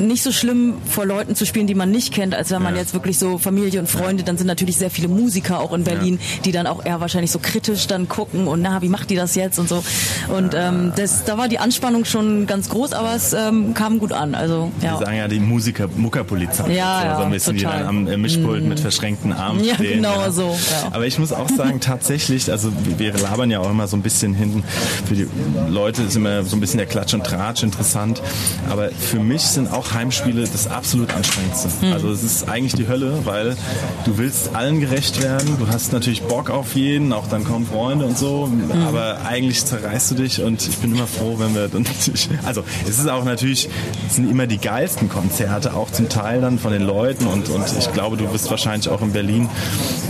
nicht 0.00 0.22
so 0.22 0.32
schlimm, 0.32 0.74
vor 0.88 1.06
Leuten 1.06 1.34
zu 1.34 1.46
spielen, 1.46 1.66
die 1.66 1.74
man 1.74 1.90
nicht 1.90 2.12
kennt, 2.12 2.34
als 2.34 2.50
wenn 2.50 2.62
man 2.62 2.74
ja. 2.74 2.80
jetzt 2.80 2.94
wirklich 2.94 3.18
so 3.18 3.38
Familie 3.38 3.80
und 3.80 3.88
Freunde, 3.88 4.24
dann 4.24 4.36
sind 4.38 4.46
natürlich 4.46 4.76
sehr 4.76 4.90
viele 4.90 5.08
Musiker 5.08 5.60
auch 5.60 5.72
in 5.72 5.84
Berlin, 5.84 6.18
ja. 6.20 6.42
die 6.44 6.52
dann 6.52 6.66
auch 6.66 6.84
eher 6.84 7.00
wahrscheinlich 7.00 7.30
so 7.30 7.38
kritisch 7.38 7.86
dann 7.86 8.08
gucken 8.08 8.46
und 8.46 8.62
na, 8.62 8.82
wie 8.82 8.88
macht 8.88 9.10
die 9.10 9.16
das 9.16 9.34
jetzt 9.34 9.58
und 9.58 9.68
so. 9.68 9.82
Und 10.28 10.54
ähm, 10.54 10.92
das, 10.96 11.24
da 11.24 11.38
war 11.38 11.48
die 11.48 11.58
Anspannung 11.58 12.04
schon 12.04 12.46
ganz 12.46 12.68
groß, 12.68 12.92
aber 12.92 13.14
es 13.14 13.32
ähm, 13.32 13.74
kam 13.74 13.98
gut 13.98 14.12
an. 14.12 14.34
Also, 14.34 14.70
ja. 14.80 14.96
Die 14.96 15.04
sagen 15.04 15.16
ja 15.16 15.28
die 15.28 15.40
Musiker, 15.40 15.88
Muckerpolizei. 15.96 16.72
Ja, 16.72 17.00
so, 17.00 17.06
ja, 17.06 17.16
so 17.16 17.22
ein 17.22 17.30
bisschen, 17.30 17.56
total. 17.56 17.78
die 17.78 17.84
dann 17.84 18.14
am 18.14 18.20
Mischpult 18.20 18.64
mm. 18.64 18.68
mit 18.68 18.80
verschränkten 18.80 19.32
Armen 19.32 19.64
ja, 19.64 19.74
stehen. 19.74 19.96
Genau 19.96 20.20
ja. 20.20 20.30
so. 20.30 20.50
Ja. 20.50 20.88
Aber 20.92 21.06
ich 21.06 21.18
muss 21.18 21.32
auch 21.32 21.48
sagen, 21.48 21.80
tatsächlich, 21.80 22.50
also 22.50 22.72
wir 22.98 23.12
labern 23.12 23.50
ja 23.50 23.60
auch 23.60 23.70
immer 23.70 23.86
so 23.86 23.96
ein 23.96 24.02
bisschen 24.02 24.34
hinten. 24.34 24.64
Für 25.06 25.14
die 25.14 25.26
Leute 25.68 26.02
ist 26.02 26.16
immer 26.16 26.42
so 26.44 26.56
ein 26.56 26.60
bisschen 26.60 26.78
der 26.78 26.86
Klatsch 26.86 27.14
und 27.14 27.24
Tratsch 27.24 27.62
interessant. 27.62 28.22
Aber 28.70 28.90
für 28.90 29.20
mich 29.20 29.42
sind 29.42 29.72
auch 29.72 29.85
Heimspiele 29.94 30.44
das 30.44 30.66
absolut 30.66 31.12
anstrengendste. 31.12 31.68
Mhm. 31.80 31.92
Also 31.92 32.10
es 32.10 32.22
ist 32.22 32.48
eigentlich 32.48 32.74
die 32.74 32.88
Hölle, 32.88 33.20
weil 33.24 33.56
du 34.04 34.18
willst 34.18 34.54
allen 34.54 34.80
gerecht 34.80 35.22
werden, 35.22 35.56
du 35.58 35.68
hast 35.68 35.92
natürlich 35.92 36.22
Bock 36.22 36.50
auf 36.50 36.74
jeden, 36.74 37.12
auch 37.12 37.26
dann 37.28 37.44
kommen 37.44 37.66
Freunde 37.66 38.06
und 38.06 38.18
so, 38.18 38.46
mhm. 38.46 38.70
aber 38.86 39.18
eigentlich 39.26 39.64
zerreißt 39.64 40.12
du 40.12 40.14
dich 40.16 40.42
und 40.42 40.66
ich 40.66 40.76
bin 40.78 40.94
immer 40.94 41.06
froh, 41.06 41.36
wenn 41.38 41.54
wir 41.54 41.68
dann 41.68 41.82
natürlich, 41.82 42.28
also 42.44 42.62
es 42.88 42.98
ist 42.98 43.08
auch 43.08 43.24
natürlich, 43.24 43.68
es 44.08 44.16
sind 44.16 44.30
immer 44.30 44.46
die 44.46 44.58
geilsten 44.58 45.08
Konzerte, 45.08 45.74
auch 45.74 45.90
zum 45.90 46.08
Teil 46.08 46.40
dann 46.40 46.58
von 46.58 46.72
den 46.72 46.82
Leuten 46.82 47.26
und, 47.26 47.48
und 47.48 47.64
ich 47.78 47.92
glaube, 47.92 48.16
du 48.16 48.26
bist 48.28 48.50
wahrscheinlich 48.50 48.88
auch 48.88 49.02
in 49.02 49.12
Berlin. 49.12 49.48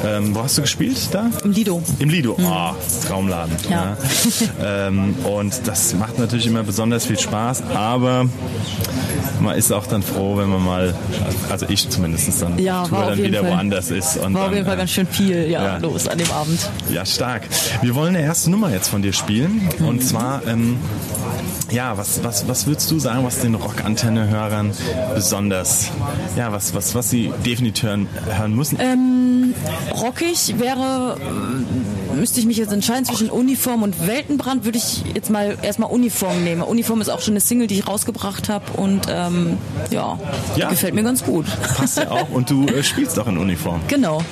Ähm, 0.04 0.34
wo 0.34 0.42
hast 0.42 0.58
du 0.58 0.62
gespielt 0.62 1.08
da? 1.12 1.30
Im 1.44 1.52
Lido. 1.52 1.82
Im 1.98 2.10
Lido, 2.10 2.36
mhm. 2.36 2.46
oh, 2.46 2.74
Traumladen. 3.06 3.56
Ja. 3.68 3.96
ja. 4.60 4.88
ähm, 4.88 5.14
und 5.24 5.66
das 5.66 5.94
macht 5.94 6.18
natürlich 6.18 6.46
immer 6.46 6.62
besonders 6.62 7.06
viel 7.06 7.18
Spaß, 7.18 7.62
aber 7.74 8.26
man 9.40 9.56
ist 9.56 9.65
auch 9.72 9.86
dann 9.86 10.02
froh, 10.02 10.36
wenn 10.36 10.48
man 10.48 10.64
mal, 10.64 10.94
also 11.50 11.66
ich 11.68 11.88
zumindest 11.88 12.42
dann, 12.42 12.58
ja, 12.58 12.86
dann 12.88 13.18
wieder 13.18 13.40
Fall. 13.40 13.50
woanders 13.50 13.90
ist. 13.90 14.16
Und 14.16 14.34
war 14.34 14.42
dann, 14.42 14.50
auf 14.50 14.54
jeden 14.54 14.66
Fall 14.66 14.76
ganz 14.76 14.90
schön 14.90 15.06
viel 15.06 15.48
ja, 15.48 15.64
ja, 15.64 15.76
los 15.78 16.08
an 16.08 16.18
dem 16.18 16.30
Abend. 16.30 16.58
Ja, 16.90 17.04
stark. 17.04 17.42
Wir 17.82 17.94
wollen 17.94 18.16
eine 18.16 18.24
erste 18.24 18.50
Nummer 18.50 18.70
jetzt 18.70 18.88
von 18.88 19.02
dir 19.02 19.12
spielen. 19.12 19.68
Mhm. 19.78 19.86
Und 19.86 20.04
zwar, 20.04 20.46
ähm, 20.46 20.78
ja, 21.70 21.96
was, 21.96 22.22
was, 22.22 22.48
was 22.48 22.66
würdest 22.66 22.90
du 22.90 22.98
sagen, 22.98 23.24
was 23.24 23.40
den 23.40 23.54
Rockantenne-Hörern 23.54 24.72
besonders, 25.14 25.90
ja, 26.36 26.52
was, 26.52 26.74
was, 26.74 26.94
was 26.94 27.10
sie 27.10 27.32
definitiv 27.44 27.84
hören, 27.84 28.08
hören 28.28 28.54
müssen? 28.54 28.78
Ähm, 28.80 29.54
rockig 29.92 30.58
wäre 30.58 31.16
müsste 32.16 32.40
ich 32.40 32.46
mich 32.46 32.56
jetzt 32.56 32.72
entscheiden 32.72 33.04
zwischen 33.04 33.30
Uniform 33.30 33.82
und 33.82 34.06
Weltenbrand, 34.06 34.64
würde 34.64 34.78
ich 34.78 35.04
jetzt 35.14 35.30
mal 35.30 35.56
erstmal 35.62 35.90
Uniform 35.90 36.42
nehmen. 36.44 36.62
Uniform 36.62 37.00
ist 37.00 37.08
auch 37.08 37.20
schon 37.20 37.32
eine 37.34 37.40
Single, 37.40 37.66
die 37.66 37.78
ich 37.78 37.86
rausgebracht 37.88 38.48
habe 38.48 38.64
und 38.74 39.06
ähm, 39.08 39.58
ja, 39.90 40.18
Ja. 40.56 40.68
gefällt 40.68 40.94
mir 40.94 41.02
ganz 41.02 41.24
gut. 41.24 41.46
Passt 41.76 41.98
ja 41.98 42.10
auch. 42.10 42.28
Und 42.30 42.50
du 42.50 42.66
äh, 42.66 42.82
spielst 42.82 43.18
auch 43.18 43.26
in 43.26 43.36
Uniform. 43.38 43.80
Genau. 43.88 44.22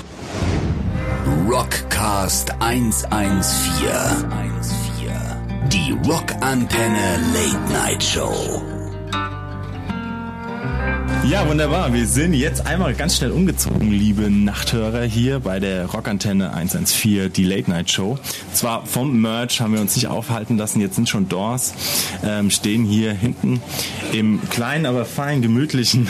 Rockcast 1.49 2.50
114. 2.61 3.95
Die 5.73 5.93
Rockantenne 6.09 7.19
Late 7.33 7.73
Night 7.73 8.03
Show. 8.03 8.62
Ja, 11.28 11.49
wunderbar. 11.49 11.93
Wir 11.95 12.07
sind 12.07 12.35
jetzt 12.35 12.66
einmal 12.66 12.93
ganz 12.95 13.16
schnell 13.16 13.31
umgezogen, 13.33 13.90
liebe 13.90 14.31
Nachthörer, 14.31 15.04
hier 15.04 15.40
bei 15.40 15.59
der 15.59 15.87
Rockantenne 15.87 16.52
114, 16.52 17.33
die 17.33 17.45
Late 17.45 17.71
Night 17.71 17.90
Show. 17.90 18.19
Zwar 18.52 18.85
vom 18.85 19.23
Merch 19.23 19.61
haben 19.62 19.73
wir 19.73 19.81
uns 19.81 19.97
nicht 19.97 20.07
aufhalten 20.09 20.59
lassen, 20.59 20.83
jetzt 20.83 20.97
sind 20.97 21.09
schon 21.09 21.28
Doors, 21.28 21.73
ähm, 22.23 22.50
stehen 22.50 22.85
hier 22.85 23.12
hinten 23.14 23.62
im 24.12 24.38
kleinen, 24.50 24.85
aber 24.85 25.07
fein 25.07 25.40
gemütlichen 25.40 26.09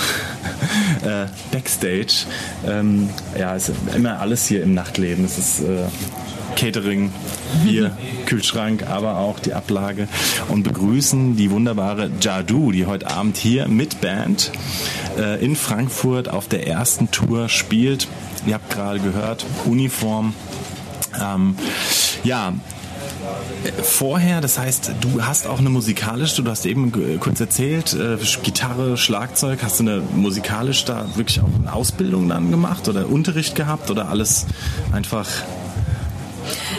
äh, 1.04 1.26
Backstage. 1.52 2.26
Ähm, 2.66 3.09
ja, 3.38 3.54
ist 3.54 3.71
immer 3.94 4.18
alles 4.18 4.47
hier 4.47 4.64
im 4.64 4.75
Nachtleben. 4.75 5.25
Es 5.25 5.38
ist 5.38 5.61
äh, 5.61 5.85
Catering, 6.56 7.12
Bier, 7.64 7.96
Kühlschrank, 8.26 8.88
aber 8.88 9.18
auch 9.18 9.38
die 9.38 9.54
Ablage 9.54 10.08
und 10.49 10.62
begrüßen 10.62 11.37
die 11.37 11.50
wunderbare 11.50 12.11
Jadu, 12.20 12.73
die 12.73 12.87
heute 12.87 13.11
Abend 13.11 13.37
hier 13.37 13.68
mit 13.68 14.00
Band 14.00 14.52
äh, 15.18 15.44
in 15.44 15.56
Frankfurt 15.56 16.28
auf 16.28 16.49
der 16.49 16.66
ersten 16.66 17.11
Tour 17.11 17.49
spielt. 17.49 18.08
Ihr 18.46 18.54
habt 18.54 18.70
gerade 18.70 19.00
gehört, 19.00 19.44
Uniform. 19.64 20.34
Ähm, 21.20 21.56
ja, 22.25 22.52
Vorher, 23.82 24.40
das 24.40 24.58
heißt, 24.58 24.92
du 25.00 25.25
hast 25.25 25.46
auch 25.46 25.58
eine 25.58 25.70
musikalische, 25.70 26.42
du 26.42 26.50
hast 26.50 26.66
eben 26.66 27.18
kurz 27.18 27.40
erzählt, 27.40 27.94
äh, 27.94 28.18
Gitarre, 28.42 28.96
Schlagzeug, 28.96 29.61
hast 29.62 29.80
du 29.80 29.84
eine 29.84 30.02
musikalisch 30.14 30.84
da 30.84 31.06
wirklich 31.14 31.40
auch 31.40 31.49
eine 31.58 31.73
Ausbildung 31.73 32.28
dann 32.28 32.50
gemacht 32.50 32.88
oder 32.88 33.08
Unterricht 33.08 33.54
gehabt 33.54 33.90
oder 33.90 34.08
alles 34.08 34.46
einfach 34.92 35.26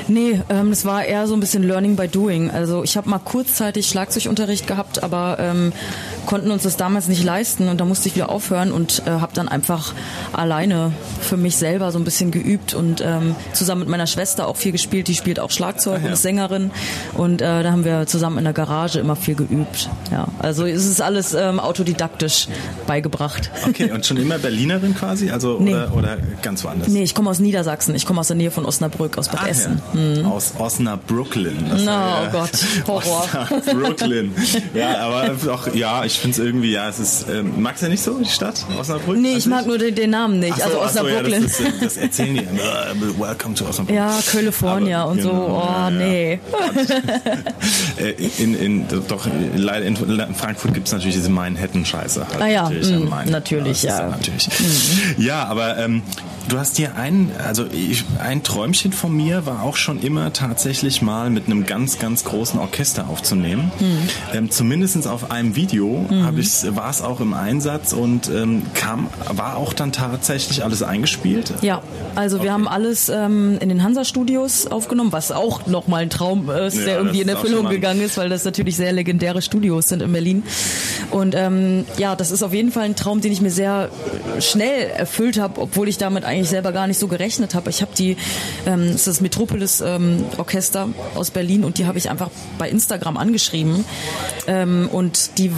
Nee, 0.08 0.42
ähm, 0.50 0.70
das 0.70 0.86
war 0.86 1.06
eher 1.06 1.28
so 1.28 1.34
ein 1.34 1.40
bisschen 1.40 1.64
Learning 1.64 1.96
by 1.96 2.08
Doing. 2.08 2.50
Also 2.50 2.84
ich 2.84 2.98
habe 2.98 3.10
mal 3.10 3.20
kurzzeitig 3.20 3.88
Schlagzeugunterricht 3.88 4.68
gehabt, 4.68 5.04
aber 5.04 5.38
ähm, 5.40 5.74
konnten 6.26 6.52
uns 6.52 6.64
das 6.64 6.78
damals 6.78 7.08
nicht 7.08 7.24
leisten 7.24 7.68
und 7.70 7.80
da 7.80 7.86
musste 7.86 8.08
ich 8.10 8.16
wieder 8.16 8.30
aufhören 8.30 8.72
und 8.72 9.04
äh, 9.06 9.10
habe 9.10 9.34
dann 9.34 9.48
einfach 9.48 9.94
alleine 10.34 10.92
für 11.22 11.38
mich 11.38 11.58
selber 11.58 11.92
so 11.92 12.00
ein 12.00 12.04
bisschen 12.04 12.32
geübt 12.32 12.74
und 12.74 13.02
ähm, 13.02 13.36
zusammen 13.54 13.82
mit 13.82 13.90
meiner 13.90 14.08
Schwester 14.08 14.48
auch 14.48 14.58
viel 14.58 14.72
gespielt. 14.72 15.08
Die 15.08 15.16
spielt 15.16 15.40
auch 15.40 15.52
Schlagzeug 15.52 16.04
und 16.04 16.12
ist 16.12 16.22
Sängerin 16.22 16.72
und 17.14 17.42
äh, 17.42 17.64
da 17.64 17.72
haben 17.72 17.86
wir 17.86 18.08
zusammen 18.08 18.38
in 18.38 18.44
der 18.44 18.54
Garage 18.54 19.00
immer 19.00 19.16
viel 19.16 19.36
geübt. 19.36 19.90
Ja, 20.12 20.28
also 20.40 20.66
es 20.66 20.86
ist 20.86 21.02
alles 21.02 21.34
ähm, 21.34 21.60
autodidaktisch 21.60 22.48
beigebracht. 22.88 23.50
Okay, 23.68 23.92
und 23.92 24.06
schon 24.06 24.18
immer 24.18 24.38
Berlinerin 24.38 24.96
quasi? 24.96 25.30
Also 25.32 25.58
Nee. 25.60 25.74
oder, 25.74 25.94
oder 25.96 26.18
ganz 26.42 26.64
woanders? 26.64 26.88
Nee, 26.90 27.04
ich 27.04 27.16
komme 27.16 27.30
aus 27.30 27.40
Niedersachsen. 27.40 27.96
Ich 27.96 28.06
komme 28.06 28.20
aus 28.20 28.28
der 28.28 28.36
Nähe 28.36 28.52
von 28.52 28.66
Osnabrück, 28.66 29.18
aus 29.18 29.30
Bad 29.30 29.42
Ah, 29.44 29.48
Essen. 29.48 29.82
ja. 29.94 30.26
Aus 30.28 30.54
Osnabrücklin. 30.58 31.66
Das 31.70 31.82
Oh 31.82 32.32
Gott, 32.32 32.52
Horror. 32.88 33.28
Brooklyn. 33.74 34.34
Ja, 34.74 35.00
aber 35.00 35.32
auch, 35.54 35.74
ja, 35.74 36.04
ich 36.06 36.15
finde 36.20 36.32
es 36.40 36.46
irgendwie, 36.46 36.72
ja, 36.72 36.88
es 36.90 37.00
ist, 37.00 37.26
ähm, 37.30 37.62
magst 37.62 37.84
du 37.84 37.88
nicht 37.90 38.04
so, 38.04 38.18
die 38.20 38.26
Stadt 38.30 38.66
Osnabrück? 38.80 39.18
Nee, 39.18 39.36
ich 39.38 39.46
mag 39.46 39.66
nur 39.66 39.78
den, 39.78 39.96
den 39.96 40.10
Namen 40.10 40.40
nicht. 40.40 40.54
Ach 40.54 40.70
so, 40.72 40.80
also 40.80 41.00
so, 41.02 41.08
ja, 41.08 41.16
Osnabrück. 41.22 41.44
das, 41.44 41.52
ist, 41.52 41.60
äh, 41.62 41.72
das 41.82 41.98
erzählen 41.98 42.34
die 42.36 42.44
immer. 42.44 42.62
äh, 42.62 43.20
Welcome 43.20 43.56
to 43.56 43.66
Osnabrück. 43.68 43.96
Ja, 43.96 44.20
California 44.32 45.02
Aber, 45.04 45.12
und 45.12 45.22
so. 45.22 45.30
genau, 45.30 45.46
Oh, 45.46 45.66
ja, 45.66 45.90
ja. 45.90 45.92
nee. 45.92 46.40
Äh, 47.98 48.12
in, 48.42 48.56
in, 48.60 48.86
doch, 49.08 49.28
leider 49.56 49.86
in 49.86 49.96
Frankfurt 50.36 50.74
gibt 50.74 50.88
es 50.88 50.94
natürlich 50.94 51.16
diese 51.16 51.30
Manhattan-Scheiße. 51.30 52.28
Halt 52.28 52.42
Ah 52.42 52.48
ja, 52.48 52.64
natürlich, 52.64 52.90
mm, 52.92 52.94
am 52.96 53.10
Main. 53.10 53.30
natürlich, 53.30 53.84
ja. 53.84 54.10
natürlich. 54.10 54.50
Ja, 55.18 55.46
aber 55.46 55.78
ähm, 55.78 56.02
du 56.48 56.58
hast 56.58 56.78
dir 56.78 56.96
ein, 56.96 57.32
also 57.44 57.66
ich, 57.72 58.04
ein 58.20 58.44
Träumchen 58.44 58.94
von 58.94 59.16
mir 59.16 59.46
war 59.46 59.64
auch 59.64 59.76
schon 59.76 60.02
immer 60.02 60.34
tatsächlich 60.34 61.02
mal 61.02 61.30
mit 61.30 61.46
einem 61.46 61.66
ganz, 61.66 62.00
ganz 62.00 62.24
großen 62.24 62.60
Orchester 62.60 63.08
aufzunehmen. 63.10 63.72
Mhm. 63.80 64.10
Ähm, 64.34 64.52
Zumindest 64.52 65.08
auf 65.08 65.32
einem 65.32 65.56
Video 65.56 66.06
hab 66.24 66.38
ich's, 66.38 66.66
war 66.76 66.90
es 66.90 67.02
auch 67.02 67.20
im 67.20 67.34
Einsatz 67.34 67.92
und 67.92 68.30
ähm, 68.30 68.62
kam, 68.74 69.08
war 69.28 69.58
auch 69.58 69.74
dann 69.74 69.92
tatsächlich 69.92 70.64
alles 70.64 70.84
eingespielt. 70.84 71.54
Ja, 71.62 71.82
also 72.16 72.44
wir 72.44 72.54
haben 72.54 72.68
alles 72.68 73.10
ähm, 73.10 73.58
in 73.60 73.70
den 73.70 73.84
Hansa-Studios 73.84 74.68
aufgenommen, 74.68 75.12
was 75.12 75.32
auch 75.32 75.66
nochmal 75.68 76.04
ein 76.04 76.10
Traum 76.10 76.50
ist, 76.50 76.78
Ja, 76.78 76.86
der 76.86 76.98
irgendwie 76.98 77.22
in 77.22 77.30
Erfüllung 77.30 77.68
gegangen 77.70 78.02
ist, 78.02 78.18
weil 78.18 78.30
das 78.30 78.46
natürlich 78.46 78.76
sehr 78.76 78.94
legendäre 78.94 79.42
Studios 79.42 79.88
sind 79.88 80.02
in 80.02 80.12
Berlin. 80.12 80.44
Und 81.12 81.36
ähm, 81.36 81.86
ja, 81.98 82.16
das 82.16 82.32
ist 82.32 82.44
auf 82.44 82.54
jeden 82.54 82.72
Fall 82.72 82.84
ein 82.84 82.96
Traum, 82.96 83.22
den 83.22 83.32
ich 83.32 83.42
mir 83.42 83.52
sehr 83.52 83.90
schnell 84.40 84.90
erfüllt 84.96 85.40
habe, 85.40 85.60
obwohl 85.60 85.88
ich 85.88 85.98
damit 85.98 86.24
eigentlich 86.24 86.35
selber 86.44 86.72
gar 86.72 86.88
nicht 86.88 87.00
so 87.00 87.08
gerechnet 87.08 87.56
habe. 87.56 87.70
Ich 87.70 87.82
habe 87.82 87.92
die, 87.98 88.18
ähm, 88.66 88.88
das 88.88 88.96
ist 88.96 89.08
das 89.08 89.22
Metropolis 89.22 89.82
ähm, 89.82 90.24
Orchester 90.38 90.90
aus 91.16 91.32
Berlin 91.32 91.64
und 91.64 91.78
die 91.78 91.86
habe 91.86 91.98
ich 91.98 92.10
einfach 92.10 92.30
bei 92.58 92.70
Instagram 92.70 93.18
angeschrieben. 93.18 93.86
Ähm, 94.48 94.90
und 94.92 95.38
die 95.38 95.52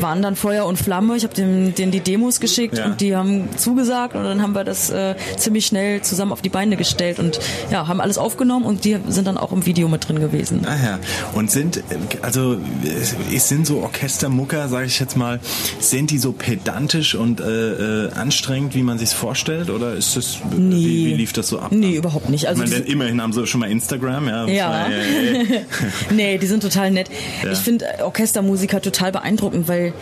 waren 0.00 0.22
dann 0.22 0.36
Feuer 0.36 0.66
und 0.66 0.76
Flamme. 0.78 1.16
Ich 1.16 1.24
habe 1.24 1.34
denen, 1.34 1.74
denen 1.74 1.92
die 1.92 2.00
Demos 2.00 2.40
geschickt 2.40 2.78
Ja. 2.78 2.86
und 2.86 3.00
die 3.00 3.14
haben 3.14 3.48
zugesagt 3.56 4.14
und 4.14 4.24
dann 4.24 4.42
haben 4.42 4.54
wir 4.54 4.64
das 4.64 4.90
äh, 4.90 5.14
ziemlich 5.36 5.66
schnell 5.66 6.02
zusammen 6.02 6.32
auf 6.32 6.42
die 6.42 6.48
Beine 6.48 6.76
gestellt 6.76 7.18
und 7.18 7.38
ja, 7.70 7.86
haben 7.86 8.00
alles 8.00 8.18
aufgenommen 8.18 8.64
und 8.64 8.84
die 8.84 8.98
sind 9.08 9.26
dann 9.26 9.36
auch 9.38 9.52
im 9.52 9.66
Video 9.66 9.88
mit 9.88 10.08
drin 10.08 10.20
gewesen. 10.20 10.66
Ah 10.66 10.76
ja. 10.82 10.98
Und 11.34 11.50
sind, 11.50 11.78
äh, 11.78 11.82
also 12.22 12.56
sind 13.36 13.66
so 13.66 13.78
Orchestermucker, 13.82 14.68
sage 14.68 14.86
ich 14.86 14.98
jetzt 15.00 15.16
mal, 15.16 15.40
sind 15.80 16.10
die 16.10 16.18
so 16.18 16.32
pedantisch 16.32 17.14
und 17.14 17.40
äh, 17.40 18.06
äh, 18.06 18.12
anstrengend, 18.12 18.74
wie 18.74 18.82
man 18.82 18.98
sich 18.98 19.10
vorstellt? 19.10 19.70
Oder 19.70 19.94
ist 20.06 20.16
das, 20.16 20.38
wie, 20.56 21.06
wie 21.06 21.14
lief 21.14 21.32
das 21.32 21.48
so 21.48 21.58
ab? 21.58 21.72
Nee, 21.72 21.96
überhaupt 21.96 22.28
nicht. 22.28 22.48
Also 22.48 22.62
ich 22.62 22.70
meine, 22.70 22.84
immerhin 22.84 23.22
haben 23.22 23.32
sie 23.32 23.46
schon 23.46 23.60
mal 23.60 23.70
Instagram, 23.70 24.28
ja. 24.28 24.46
Ja. 24.46 24.86
Nee, 26.10 26.38
die 26.38 26.46
sind 26.46 26.62
total 26.62 26.90
nett. 26.90 27.08
Ja. 27.42 27.52
Ich 27.52 27.58
finde 27.58 27.86
äh, 27.86 28.02
Orchestermusiker 28.02 28.80
total 28.80 29.12
beeindruckend, 29.12 29.68
weil 29.68 29.92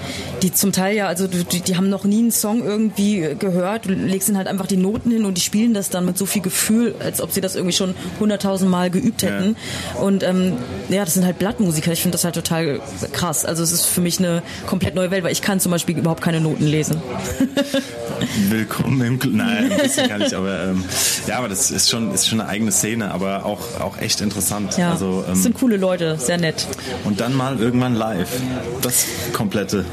die 0.43 0.53
zum 0.53 0.73
Teil 0.73 0.97
ja, 0.97 1.07
also 1.07 1.27
die, 1.27 1.61
die 1.61 1.77
haben 1.77 1.89
noch 1.89 2.05
nie 2.05 2.19
einen 2.19 2.31
Song 2.31 2.65
irgendwie 2.65 3.21
äh, 3.21 3.35
gehört. 3.35 3.87
Du 3.87 3.93
legst 3.93 4.29
ihnen 4.29 4.37
halt 4.39 4.49
einfach 4.49 4.67
die 4.67 4.77
Noten 4.77 5.11
hin 5.11 5.25
und 5.25 5.37
die 5.37 5.41
spielen 5.41 5.75
das 5.75 5.91
dann 5.91 6.05
mit 6.05 6.19
so 6.19 6.27
viel 6.27 6.43
Gefühl, 6.43 6.95
als 7.01 7.21
ob 7.21 7.33
sie 7.33 7.41
das 7.41 7.55
irgendwie 7.55 7.75
schon 7.75 7.95
hunderttausend 8.21 8.71
Mal 8.71 8.91
geübt 8.91 9.23
hätten. 9.23 9.57
Und 10.01 10.23
ähm, 10.23 10.55
ja, 10.89 11.05
das 11.05 11.15
sind 11.15 11.25
halt 11.25 11.39
Blattmusiker. 11.39 11.93
Ich 11.93 12.01
finde 12.01 12.15
das 12.15 12.25
halt 12.25 12.35
total 12.35 12.81
krass. 13.13 13.45
Also 13.45 13.63
es 13.63 13.73
ist 13.73 13.87
für 13.87 14.01
mich 14.01 14.19
eine 14.19 14.43
komplett 14.67 14.95
neue 14.95 15.11
Welt, 15.11 15.25
weil 15.25 15.33
ich 15.33 15.43
kann 15.43 15.61
zum 15.61 15.73
Beispiel 15.73 15.99
überhaupt 15.99 16.23
keine 16.23 16.41
Noten 16.41 16.67
lesen. 16.67 17.01
Willkommen 18.51 19.01
im. 19.01 19.37
Nein, 19.37 19.71
bisschen 19.95 20.09
kann 20.11 20.23
ich, 20.23 20.37
aber 20.37 20.63
ähm, 20.65 20.85
ja, 21.27 21.39
aber 21.39 21.49
das 21.49 21.71
ist 21.71 21.91
schon, 21.91 22.13
ist 22.13 22.29
schon 22.29 22.41
eine 22.41 22.49
eigene 22.49 22.73
Szene, 22.73 23.11
aber 23.13 23.45
auch, 23.45 23.61
auch 23.81 23.99
echt 23.99 24.21
interessant. 24.21 24.77
Ja, 24.77 24.91
Also, 24.93 25.23
das 25.27 25.37
ähm, 25.39 25.43
sind 25.43 25.59
coole 25.59 25.77
Leute, 25.77 26.17
sehr 26.19 26.39
nett. 26.39 26.67
und 27.05 27.21
dann 27.21 27.35
mal 27.35 27.59
irgendwann 27.59 27.95
live. 27.95 28.29
Das 28.83 29.07
komplette. 29.33 29.85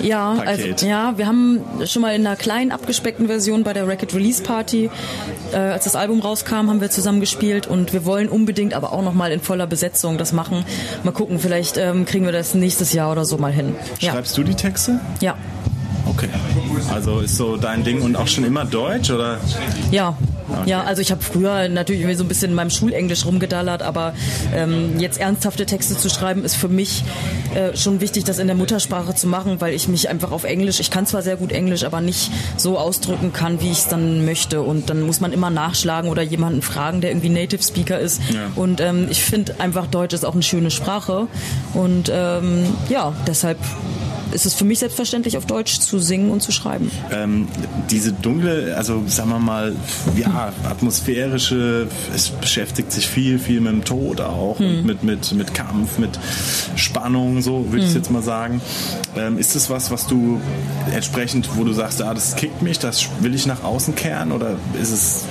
Ja, 0.00 0.34
Paket. 0.36 0.72
also 0.74 0.86
ja, 0.86 1.18
wir 1.18 1.26
haben 1.26 1.60
schon 1.86 2.02
mal 2.02 2.14
in 2.14 2.24
einer 2.24 2.36
kleinen 2.36 2.70
abgespeckten 2.70 3.26
Version 3.26 3.64
bei 3.64 3.72
der 3.72 3.86
Record 3.88 4.14
Release 4.14 4.40
Party, 4.42 4.90
äh, 5.52 5.56
als 5.56 5.84
das 5.84 5.96
Album 5.96 6.20
rauskam, 6.20 6.68
haben 6.68 6.80
wir 6.80 6.88
zusammen 6.90 7.18
gespielt 7.20 7.66
und 7.66 7.92
wir 7.92 8.04
wollen 8.04 8.28
unbedingt 8.28 8.74
aber 8.74 8.92
auch 8.92 9.02
noch 9.02 9.12
mal 9.14 9.32
in 9.32 9.40
voller 9.40 9.66
Besetzung 9.66 10.18
das 10.18 10.32
machen. 10.32 10.64
Mal 11.02 11.10
gucken, 11.12 11.38
vielleicht 11.40 11.78
ähm, 11.78 12.04
kriegen 12.04 12.24
wir 12.24 12.32
das 12.32 12.54
nächstes 12.54 12.92
Jahr 12.92 13.10
oder 13.10 13.24
so 13.24 13.38
mal 13.38 13.52
hin. 13.52 13.74
Ja, 13.98 14.12
Schreibst 14.12 14.38
du 14.38 14.44
die 14.44 14.54
Texte? 14.54 15.00
ja. 15.20 15.36
Also 16.92 17.20
ist 17.20 17.36
so 17.36 17.56
dein 17.56 17.84
Ding 17.84 18.02
und 18.02 18.16
auch 18.16 18.28
schon 18.28 18.44
immer 18.44 18.64
Deutsch 18.64 19.10
oder? 19.10 19.38
ja. 19.90 20.16
Ja, 20.66 20.82
also 20.82 21.00
ich 21.02 21.10
habe 21.10 21.22
früher 21.22 21.68
natürlich 21.68 22.16
so 22.16 22.24
ein 22.24 22.28
bisschen 22.28 22.50
in 22.50 22.54
meinem 22.54 22.70
Schulenglisch 22.70 23.24
rumgedallert, 23.24 23.82
aber 23.82 24.14
ähm, 24.54 24.98
jetzt 24.98 25.18
ernsthafte 25.18 25.66
Texte 25.66 25.96
zu 25.96 26.08
schreiben, 26.10 26.44
ist 26.44 26.56
für 26.56 26.68
mich 26.68 27.04
äh, 27.54 27.76
schon 27.76 28.00
wichtig, 28.00 28.24
das 28.24 28.38
in 28.38 28.46
der 28.46 28.56
Muttersprache 28.56 29.14
zu 29.14 29.26
machen, 29.26 29.60
weil 29.60 29.74
ich 29.74 29.88
mich 29.88 30.08
einfach 30.08 30.30
auf 30.30 30.44
Englisch, 30.44 30.80
ich 30.80 30.90
kann 30.90 31.06
zwar 31.06 31.22
sehr 31.22 31.36
gut 31.36 31.52
Englisch, 31.52 31.84
aber 31.84 32.00
nicht 32.00 32.30
so 32.56 32.78
ausdrücken 32.78 33.32
kann, 33.32 33.60
wie 33.60 33.70
ich 33.70 33.78
es 33.78 33.88
dann 33.88 34.24
möchte. 34.24 34.62
Und 34.62 34.90
dann 34.90 35.02
muss 35.02 35.20
man 35.20 35.32
immer 35.32 35.50
nachschlagen 35.50 36.10
oder 36.10 36.22
jemanden 36.22 36.62
fragen, 36.62 37.00
der 37.00 37.10
irgendwie 37.10 37.30
Native 37.30 37.62
Speaker 37.62 37.98
ist. 37.98 38.20
Ja. 38.32 38.50
Und 38.54 38.80
ähm, 38.80 39.06
ich 39.10 39.22
finde 39.22 39.58
einfach 39.58 39.86
Deutsch 39.86 40.14
ist 40.14 40.24
auch 40.24 40.34
eine 40.34 40.42
schöne 40.42 40.70
Sprache. 40.70 41.28
Und 41.74 42.10
ähm, 42.12 42.66
ja, 42.88 43.12
deshalb 43.26 43.58
ist 44.32 44.46
es 44.46 44.54
für 44.54 44.64
mich 44.64 44.78
selbstverständlich, 44.78 45.36
auf 45.36 45.46
Deutsch 45.46 45.78
zu 45.80 45.98
singen 45.98 46.30
und 46.30 46.42
zu 46.42 46.52
schreiben. 46.52 46.90
Ähm, 47.10 47.48
diese 47.90 48.12
dunkle, 48.12 48.74
also 48.76 49.02
sagen 49.06 49.30
wir 49.30 49.38
mal, 49.38 49.74
ja, 50.16 50.52
atmosphärische, 50.64 51.86
es 52.14 52.30
beschäftigt 52.30 52.92
sich 52.92 53.08
viel, 53.08 53.38
viel 53.38 53.60
mit 53.60 53.72
dem 53.72 53.84
Tod 53.84 54.20
auch 54.20 54.58
Hm. 54.58 54.66
und 54.78 54.84
mit, 54.86 55.02
mit, 55.02 55.32
mit 55.32 55.54
Kampf, 55.54 55.98
mit 55.98 56.18
Spannung, 56.76 57.42
so 57.42 57.66
würde 57.70 57.82
Hm. 57.84 57.88
ich 57.88 57.94
jetzt 57.94 58.10
mal 58.10 58.22
sagen. 58.22 58.60
Ähm, 59.16 59.38
ist 59.38 59.54
das 59.54 59.70
was, 59.70 59.90
was 59.90 60.06
du 60.06 60.40
entsprechend, 60.92 61.48
wo 61.56 61.64
du 61.64 61.72
sagst, 61.72 62.02
ah, 62.02 62.14
das 62.14 62.36
kickt 62.36 62.62
mich, 62.62 62.78
das 62.78 63.06
will 63.20 63.34
ich 63.34 63.46
nach 63.46 63.62
außen 63.62 63.94
kehren 63.94 64.32
oder 64.32 64.56
ist 64.80 64.90
es 64.92 65.24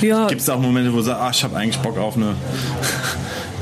Ja. 0.00 0.26
Gibt 0.26 0.40
es 0.40 0.48
auch 0.48 0.60
Momente, 0.60 0.92
wo 0.92 0.96
du 0.98 1.02
sagst, 1.02 1.20
ah, 1.22 1.30
ich 1.32 1.44
habe 1.44 1.56
eigentlich 1.56 1.78
Bock 1.78 1.98
auf 1.98 2.16
eine 2.16 2.34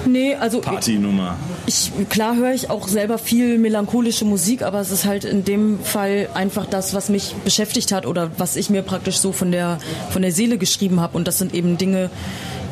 Nee, 0.07 0.35
also 0.35 0.61
Partynummer? 0.61 1.37
ich, 1.67 1.93
klar 2.09 2.37
höre 2.37 2.53
ich 2.53 2.71
auch 2.71 2.89
selber 2.89 3.19
viel 3.19 3.59
melancholische 3.59 4.25
Musik, 4.25 4.63
aber 4.63 4.81
es 4.81 4.91
ist 4.91 5.05
halt 5.05 5.25
in 5.25 5.45
dem 5.45 5.79
Fall 5.81 6.29
einfach 6.35 6.67
das, 6.67 6.95
was 6.95 7.09
mich 7.09 7.35
beschäftigt 7.45 7.93
hat 7.93 8.07
oder 8.07 8.31
was 8.39 8.57
ich 8.57 8.71
mir 8.71 8.83
praktisch 8.83 9.17
so 9.17 9.33
von 9.33 9.51
der, 9.51 9.79
von 10.11 10.23
der 10.23 10.33
Seele 10.33 10.59
geschrieben 10.59 11.01
habe. 11.01 11.17
Und 11.17 11.29
das 11.29 11.39
sind 11.39 11.55
eben 11.55 11.79
Dinge, 11.79 12.11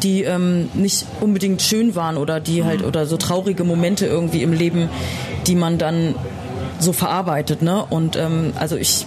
die 0.02 0.22
ähm, 0.24 0.68
nicht 0.74 1.06
unbedingt 1.20 1.62
schön 1.62 1.94
waren 1.94 2.16
oder 2.16 2.40
die 2.40 2.64
halt, 2.64 2.84
oder 2.84 3.06
so 3.06 3.16
traurige 3.16 3.64
Momente 3.64 4.06
irgendwie 4.06 4.42
im 4.42 4.52
Leben, 4.52 4.88
die 5.46 5.54
man 5.54 5.78
dann 5.78 6.14
so 6.78 6.92
verarbeitet. 6.92 7.62
Ne? 7.62 7.84
Und 7.88 8.16
ähm, 8.16 8.52
also 8.58 8.76
ich 8.76 9.06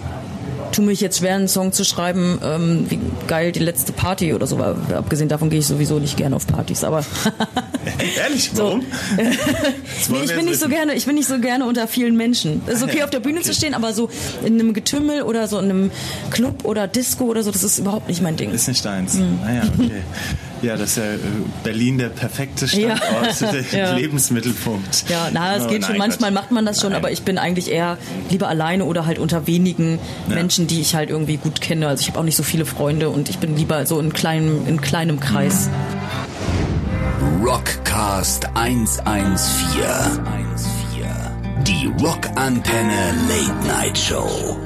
tue 0.72 0.84
mich 0.84 1.00
jetzt 1.00 1.18
schwer, 1.18 1.34
einen 1.34 1.48
Song 1.48 1.72
zu 1.72 1.84
schreiben, 1.84 2.38
ähm, 2.42 2.86
wie 2.88 2.98
geil 3.26 3.52
die 3.52 3.60
letzte 3.60 3.92
Party 3.92 4.34
oder 4.34 4.46
so. 4.46 4.58
war. 4.58 4.76
Abgesehen 4.94 5.28
davon 5.28 5.50
gehe 5.50 5.60
ich 5.60 5.66
sowieso 5.66 5.98
nicht 5.98 6.16
gerne 6.16 6.36
auf 6.36 6.46
Partys, 6.46 6.84
aber 6.84 7.04
Ehrlich, 8.16 8.50
so. 8.54 8.64
warum? 8.64 8.86
Das 9.98 10.08
nee, 10.10 10.24
ich 10.24 10.34
bin 10.34 10.44
nicht 10.44 10.60
so 10.60 10.68
gerne, 10.68 10.94
ich 10.94 11.06
bin 11.06 11.14
nicht 11.14 11.28
so 11.28 11.38
gerne 11.38 11.64
unter 11.64 11.88
vielen 11.88 12.16
Menschen. 12.16 12.62
Es 12.66 12.76
ist 12.76 12.82
okay, 12.82 13.02
auf 13.02 13.10
der 13.10 13.20
Bühne 13.20 13.38
okay. 13.38 13.48
zu 13.48 13.54
stehen, 13.54 13.74
aber 13.74 13.92
so 13.92 14.10
in 14.44 14.54
einem 14.54 14.74
Getümmel 14.74 15.22
oder 15.22 15.48
so 15.48 15.58
in 15.58 15.64
einem 15.66 15.90
Club 16.30 16.64
oder 16.64 16.86
Disco 16.86 17.24
oder 17.24 17.42
so, 17.42 17.50
das 17.50 17.64
ist 17.64 17.78
überhaupt 17.78 18.08
nicht 18.08 18.22
mein 18.22 18.36
Ding. 18.36 18.52
Ist 18.52 18.68
nicht 18.68 18.84
deins. 18.84 19.14
Hm. 19.14 19.38
Ah 19.44 19.52
ja, 19.52 19.62
okay. 19.78 20.02
Ja, 20.62 20.76
das 20.76 20.90
ist 20.90 20.96
ja 20.96 21.04
äh, 21.14 21.18
Berlin 21.64 21.98
der 21.98 22.08
perfekte 22.08 22.66
Standort, 22.66 23.00
Ja. 23.40 23.52
der 23.72 23.78
Ja. 23.90 23.94
Lebensmittelpunkt. 23.96 25.04
Ja, 25.08 25.28
na, 25.32 25.54
das 25.54 25.64
Oh, 25.66 25.68
geht 25.68 25.82
nein, 25.82 25.90
schon. 25.90 25.98
Manchmal 25.98 26.30
macht 26.30 26.50
man 26.50 26.64
das 26.64 26.80
schon, 26.80 26.90
Nein. 26.92 26.98
aber 27.00 27.10
ich 27.12 27.22
bin 27.22 27.38
eigentlich 27.38 27.70
eher 27.70 27.98
lieber 28.30 28.48
alleine 28.48 28.84
oder 28.84 29.04
halt 29.06 29.18
unter 29.18 29.46
wenigen 29.46 29.98
Ja. 30.28 30.34
Menschen, 30.34 30.66
die 30.66 30.80
ich 30.80 30.94
halt 30.94 31.10
irgendwie 31.10 31.36
gut 31.36 31.60
kenne. 31.60 31.88
Also 31.88 32.00
ich 32.02 32.08
habe 32.08 32.18
auch 32.20 32.24
nicht 32.24 32.36
so 32.36 32.42
viele 32.42 32.64
Freunde 32.66 33.10
und 33.10 33.28
ich 33.28 33.38
bin 33.38 33.56
lieber 33.56 33.84
so 33.86 34.00
in 34.00 34.12
kleinem, 34.12 34.66
in 34.66 34.80
kleinem 34.80 35.20
Kreis. 35.20 35.68
Rockcast 37.44 38.46
114. 38.54 39.82
Die 41.66 41.90
Rockantenne 42.02 43.14
Late 43.28 43.66
Night 43.68 43.98
Show. 43.98 44.56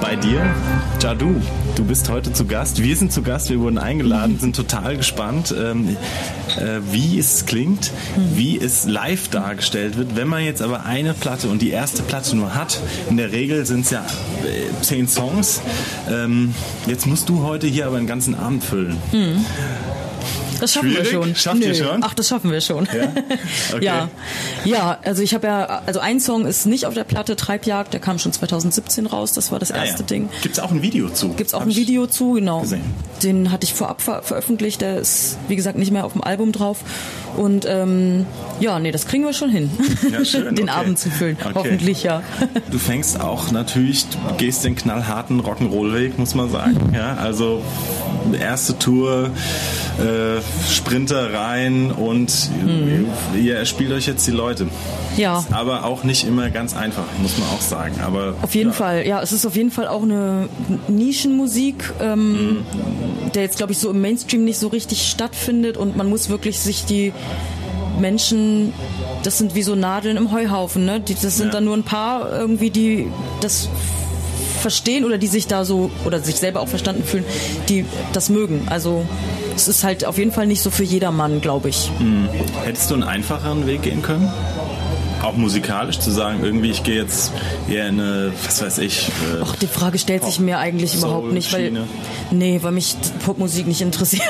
Bei 0.00 0.14
dir, 0.14 0.54
Jadu, 1.00 1.34
du 1.74 1.84
bist 1.84 2.08
heute 2.08 2.32
zu 2.32 2.46
Gast. 2.46 2.82
Wir 2.82 2.96
sind 2.96 3.12
zu 3.12 3.22
Gast, 3.22 3.50
wir 3.50 3.58
wurden 3.60 3.78
eingeladen, 3.78 4.38
sind 4.40 4.54
total 4.54 4.96
gespannt, 4.96 5.54
ähm, 5.58 5.96
äh, 6.56 6.80
wie 6.92 7.18
es 7.18 7.46
klingt, 7.46 7.92
wie 8.34 8.58
es 8.58 8.86
live 8.86 9.28
dargestellt 9.28 9.96
wird. 9.96 10.16
Wenn 10.16 10.28
man 10.28 10.44
jetzt 10.44 10.62
aber 10.62 10.84
eine 10.84 11.14
Platte 11.14 11.48
und 11.48 11.62
die 11.62 11.70
erste 11.70 12.02
Platte 12.02 12.36
nur 12.36 12.54
hat, 12.54 12.80
in 13.10 13.16
der 13.16 13.32
Regel 13.32 13.66
sind 13.66 13.86
es 13.86 13.90
ja 13.90 14.04
äh, 14.44 14.82
zehn 14.82 15.08
Songs. 15.08 15.60
Ähm, 16.08 16.54
jetzt 16.86 17.06
musst 17.06 17.28
du 17.28 17.42
heute 17.42 17.66
hier 17.66 17.86
aber 17.86 17.96
einen 17.96 18.06
ganzen 18.06 18.34
Abend 18.34 18.62
füllen. 18.64 18.96
Das 20.60 20.72
schaffen 20.72 20.90
Schwierig? 20.90 21.12
wir 21.12 21.22
schon. 21.22 21.34
Schafft 21.36 21.60
ihr 21.60 21.74
schon? 21.74 22.02
Ach, 22.02 22.14
das 22.14 22.28
schaffen 22.28 22.50
wir 22.50 22.60
schon. 22.60 22.86
Ja? 22.86 23.12
Okay. 23.74 23.84
ja. 23.84 24.08
Ja, 24.64 24.98
also 25.04 25.22
ich 25.22 25.34
habe 25.34 25.46
ja, 25.46 25.82
also 25.86 26.00
ein 26.00 26.20
Song 26.20 26.46
ist 26.46 26.66
nicht 26.66 26.86
auf 26.86 26.94
der 26.94 27.04
Platte, 27.04 27.36
Treibjagd, 27.36 27.92
der 27.92 28.00
kam 28.00 28.18
schon 28.18 28.32
2017 28.32 29.06
raus, 29.06 29.32
das 29.32 29.52
war 29.52 29.58
das 29.58 29.70
Ah, 29.72 29.84
erste 29.84 30.00
ja. 30.00 30.06
Ding. 30.06 30.28
Gibt's 30.42 30.58
auch 30.58 30.70
ein 30.70 30.82
Video 30.82 31.08
zu? 31.10 31.30
Gibt's 31.30 31.54
auch 31.54 31.60
Hab 31.60 31.68
ein 31.68 31.76
Video 31.76 32.06
zu, 32.06 32.32
genau. 32.32 32.60
gesehen. 32.62 32.82
Den 33.22 33.52
hatte 33.52 33.64
ich 33.64 33.74
vorab 33.74 34.00
ver 34.00 34.22
veröffentlicht, 34.22 34.80
der 34.80 34.98
ist, 34.98 35.36
wie 35.48 35.56
gesagt, 35.56 35.78
nicht 35.78 35.90
mehr 35.92 36.04
auf 36.04 36.12
dem 36.12 36.22
Album 36.22 36.52
drauf. 36.52 36.78
Und 37.36 37.66
ähm, 37.68 38.26
ja, 38.60 38.78
nee, 38.78 38.90
das 38.90 39.06
kriegen 39.06 39.24
wir 39.24 39.32
schon 39.32 39.50
hin, 39.50 39.70
Ja, 40.10 40.24
schön, 40.24 40.54
den 40.54 40.68
okay. 40.68 40.78
Abend 40.78 40.98
zu 40.98 41.10
füllen. 41.10 41.36
Okay. 41.40 41.52
Hoffentlich, 41.54 42.02
ja. 42.02 42.22
Du 42.70 42.78
fängst 42.78 43.20
auch 43.20 43.50
natürlich, 43.52 44.06
du 44.06 44.36
gehst 44.36 44.64
den 44.64 44.74
knallharten 44.74 45.40
Rock'n'Roll-Weg, 45.40 46.18
muss 46.18 46.34
man 46.34 46.50
sagen. 46.50 46.92
Ja, 46.94 47.14
also 47.14 47.62
erste 48.38 48.78
Tour, 48.78 49.30
äh, 49.98 50.40
Sprinter 50.70 51.32
rein 51.32 51.90
und 51.92 52.50
ihr 53.36 53.64
spielt 53.64 53.92
euch 53.92 54.06
jetzt 54.06 54.26
die 54.26 54.32
Leute. 54.32 54.68
Ja. 55.16 55.40
Ist 55.40 55.52
aber 55.52 55.84
auch 55.84 56.04
nicht 56.04 56.24
immer 56.24 56.50
ganz 56.50 56.76
einfach, 56.76 57.04
muss 57.20 57.38
man 57.38 57.48
auch 57.48 57.60
sagen. 57.60 58.00
Aber 58.04 58.34
Auf 58.42 58.54
jeden 58.54 58.70
ja, 58.70 58.74
Fall, 58.74 59.06
ja, 59.06 59.20
es 59.20 59.32
ist 59.32 59.46
auf 59.46 59.56
jeden 59.56 59.70
Fall 59.70 59.88
auch 59.88 60.02
eine 60.02 60.48
Nischenmusik, 60.86 61.92
ähm, 62.00 62.64
der 63.34 63.42
jetzt, 63.42 63.56
glaube 63.56 63.72
ich, 63.72 63.78
so 63.78 63.90
im 63.90 64.00
Mainstream 64.00 64.44
nicht 64.44 64.58
so 64.58 64.68
richtig 64.68 65.08
stattfindet 65.08 65.76
und 65.76 65.96
man 65.96 66.08
muss 66.08 66.28
wirklich 66.28 66.58
sich 66.58 66.84
die 66.84 67.12
Menschen, 67.98 68.72
das 69.24 69.38
sind 69.38 69.54
wie 69.54 69.62
so 69.62 69.74
Nadeln 69.74 70.16
im 70.16 70.30
Heuhaufen, 70.32 70.84
ne? 70.84 71.00
Die, 71.00 71.14
das 71.14 71.36
sind 71.36 71.46
Ja. 71.46 71.52
dann 71.54 71.64
nur 71.64 71.76
ein 71.76 71.82
paar 71.82 72.30
irgendwie, 72.32 72.70
die 72.70 73.08
das 73.40 73.68
verstehen 74.60 75.04
oder 75.04 75.18
die 75.18 75.26
sich 75.28 75.46
da 75.46 75.64
so 75.64 75.90
oder 76.04 76.20
sich 76.20 76.36
selber 76.36 76.60
auch 76.60 76.68
verstanden 76.68 77.04
fühlen, 77.04 77.24
die 77.68 77.84
das 78.12 78.28
mögen. 78.28 78.66
Also 78.68 79.04
es 79.54 79.68
ist 79.68 79.84
halt 79.84 80.04
auf 80.04 80.18
jeden 80.18 80.32
Fall 80.32 80.46
nicht 80.46 80.62
so 80.62 80.70
für 80.70 80.82
jedermann, 80.84 81.40
glaube 81.40 81.68
ich. 81.68 81.90
Hättest 82.64 82.90
du 82.90 82.94
einen 82.94 83.04
einfacheren 83.04 83.66
Weg 83.66 83.82
gehen 83.82 84.02
können? 84.02 84.30
Auch 85.22 85.36
musikalisch 85.36 85.98
zu 85.98 86.10
sagen, 86.10 86.40
irgendwie 86.42 86.70
ich 86.70 86.82
gehe 86.82 86.96
jetzt 86.96 87.32
eher 87.68 87.88
in 87.88 88.00
eine, 88.00 88.32
was 88.44 88.62
weiß 88.62 88.78
ich, 88.78 89.08
äh, 89.08 89.42
Ach, 89.42 89.56
die 89.56 89.66
Frage 89.66 89.98
stellt 89.98 90.24
sich 90.24 90.38
mir 90.38 90.58
eigentlich 90.58 90.94
überhaupt 90.94 91.32
nicht, 91.32 91.52
weil 91.52 91.86
nee, 92.30 92.58
weil 92.62 92.72
mich 92.72 92.96
Popmusik 93.24 93.66
nicht 93.66 93.80
interessiert 93.80 94.22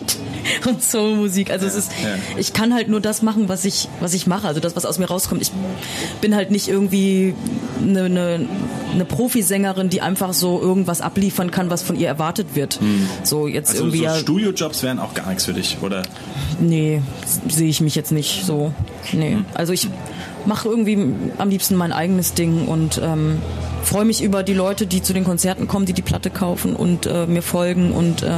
und 0.68 0.82
Soulmusik. 0.82 1.50
Also 1.50 1.66
es 1.66 1.74
ist, 1.74 1.92
ja. 2.02 2.16
ich 2.36 2.52
kann 2.52 2.74
halt 2.74 2.88
nur 2.88 3.00
das 3.00 3.22
machen, 3.22 3.48
was 3.48 3.64
ich 3.64 3.88
was 4.00 4.14
ich 4.14 4.26
mache. 4.26 4.46
Also 4.46 4.60
das, 4.60 4.76
was 4.76 4.86
aus 4.86 4.98
mir 4.98 5.06
rauskommt. 5.06 5.42
Ich 5.42 5.50
bin 6.20 6.34
halt 6.34 6.50
nicht 6.50 6.68
irgendwie 6.68 7.34
eine, 7.82 8.04
eine, 8.04 8.48
eine 8.92 9.04
Profisängerin, 9.04 9.88
die 9.88 10.00
einfach 10.00 10.32
so 10.32 10.60
irgendwas 10.60 11.00
abliefern 11.00 11.50
kann, 11.50 11.70
was 11.70 11.82
von 11.82 11.96
ihr 11.98 12.06
erwartet 12.06 12.54
wird. 12.54 12.78
So 13.24 13.46
jetzt 13.46 13.70
also 13.70 13.82
irgendwie 13.84 13.98
so 13.98 14.04
ja, 14.04 14.14
Studiojobs 14.14 14.82
wären 14.82 14.98
auch 15.00 15.14
gar 15.14 15.28
nichts 15.28 15.44
für 15.44 15.52
dich, 15.52 15.78
oder? 15.82 16.02
nee, 16.60 17.02
sehe 17.48 17.68
ich 17.68 17.80
mich 17.80 17.94
jetzt 17.94 18.12
nicht 18.12 18.44
so. 18.44 18.72
Nee, 19.12 19.38
also 19.54 19.72
ich 19.72 19.88
mache 20.46 20.68
irgendwie 20.68 20.98
am 21.38 21.48
liebsten 21.48 21.76
mein 21.76 21.92
eigenes 21.92 22.34
Ding 22.34 22.66
und 22.66 23.00
ähm, 23.02 23.38
freue 23.82 24.04
mich 24.04 24.22
über 24.22 24.42
die 24.42 24.54
Leute, 24.54 24.86
die 24.86 25.02
zu 25.02 25.12
den 25.12 25.24
Konzerten 25.24 25.66
kommen, 25.66 25.86
die 25.86 25.92
die 25.92 26.02
Platte 26.02 26.30
kaufen 26.30 26.76
und 26.76 27.06
äh, 27.06 27.26
mir 27.26 27.42
folgen 27.42 27.92
und 27.92 28.22
äh, 28.22 28.36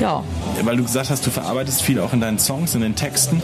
ja, 0.00 0.22
Weil 0.62 0.76
du 0.76 0.82
gesagt 0.84 1.10
hast, 1.10 1.26
du 1.26 1.30
verarbeitest 1.30 1.82
viel 1.82 1.98
auch 2.00 2.12
in 2.12 2.20
deinen 2.20 2.38
Songs, 2.38 2.74
in 2.74 2.80
den 2.80 2.94
Texten. 2.94 3.40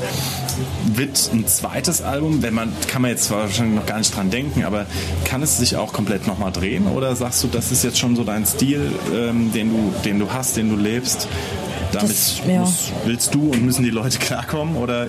Wird 0.94 1.30
ein 1.32 1.46
zweites 1.46 2.02
Album, 2.02 2.42
wenn 2.42 2.54
man, 2.54 2.72
kann 2.88 3.02
man 3.02 3.10
jetzt 3.10 3.30
wahrscheinlich 3.30 3.76
noch 3.76 3.86
gar 3.86 3.98
nicht 3.98 4.14
dran 4.14 4.30
denken, 4.30 4.64
aber 4.64 4.86
kann 5.24 5.42
es 5.42 5.58
sich 5.58 5.76
auch 5.76 5.92
komplett 5.92 6.26
nochmal 6.26 6.52
drehen? 6.52 6.86
Oder 6.86 7.16
sagst 7.16 7.42
du, 7.42 7.48
das 7.48 7.72
ist 7.72 7.84
jetzt 7.84 7.98
schon 7.98 8.16
so 8.16 8.24
dein 8.24 8.46
Stil, 8.46 8.92
ähm, 9.14 9.52
den, 9.52 9.70
du, 9.70 9.94
den 10.04 10.18
du 10.18 10.32
hast, 10.32 10.56
den 10.56 10.68
du 10.68 10.76
lebst? 10.76 11.28
Damit 11.92 12.10
Das- 12.10 12.40
ja. 12.48 12.60
muss, 12.60 12.90
willst 13.04 13.34
du 13.34 13.50
und 13.50 13.62
müssen 13.62 13.82
die 13.84 13.90
Leute 13.90 14.18
klarkommen? 14.20 14.76
Oder 14.76 15.06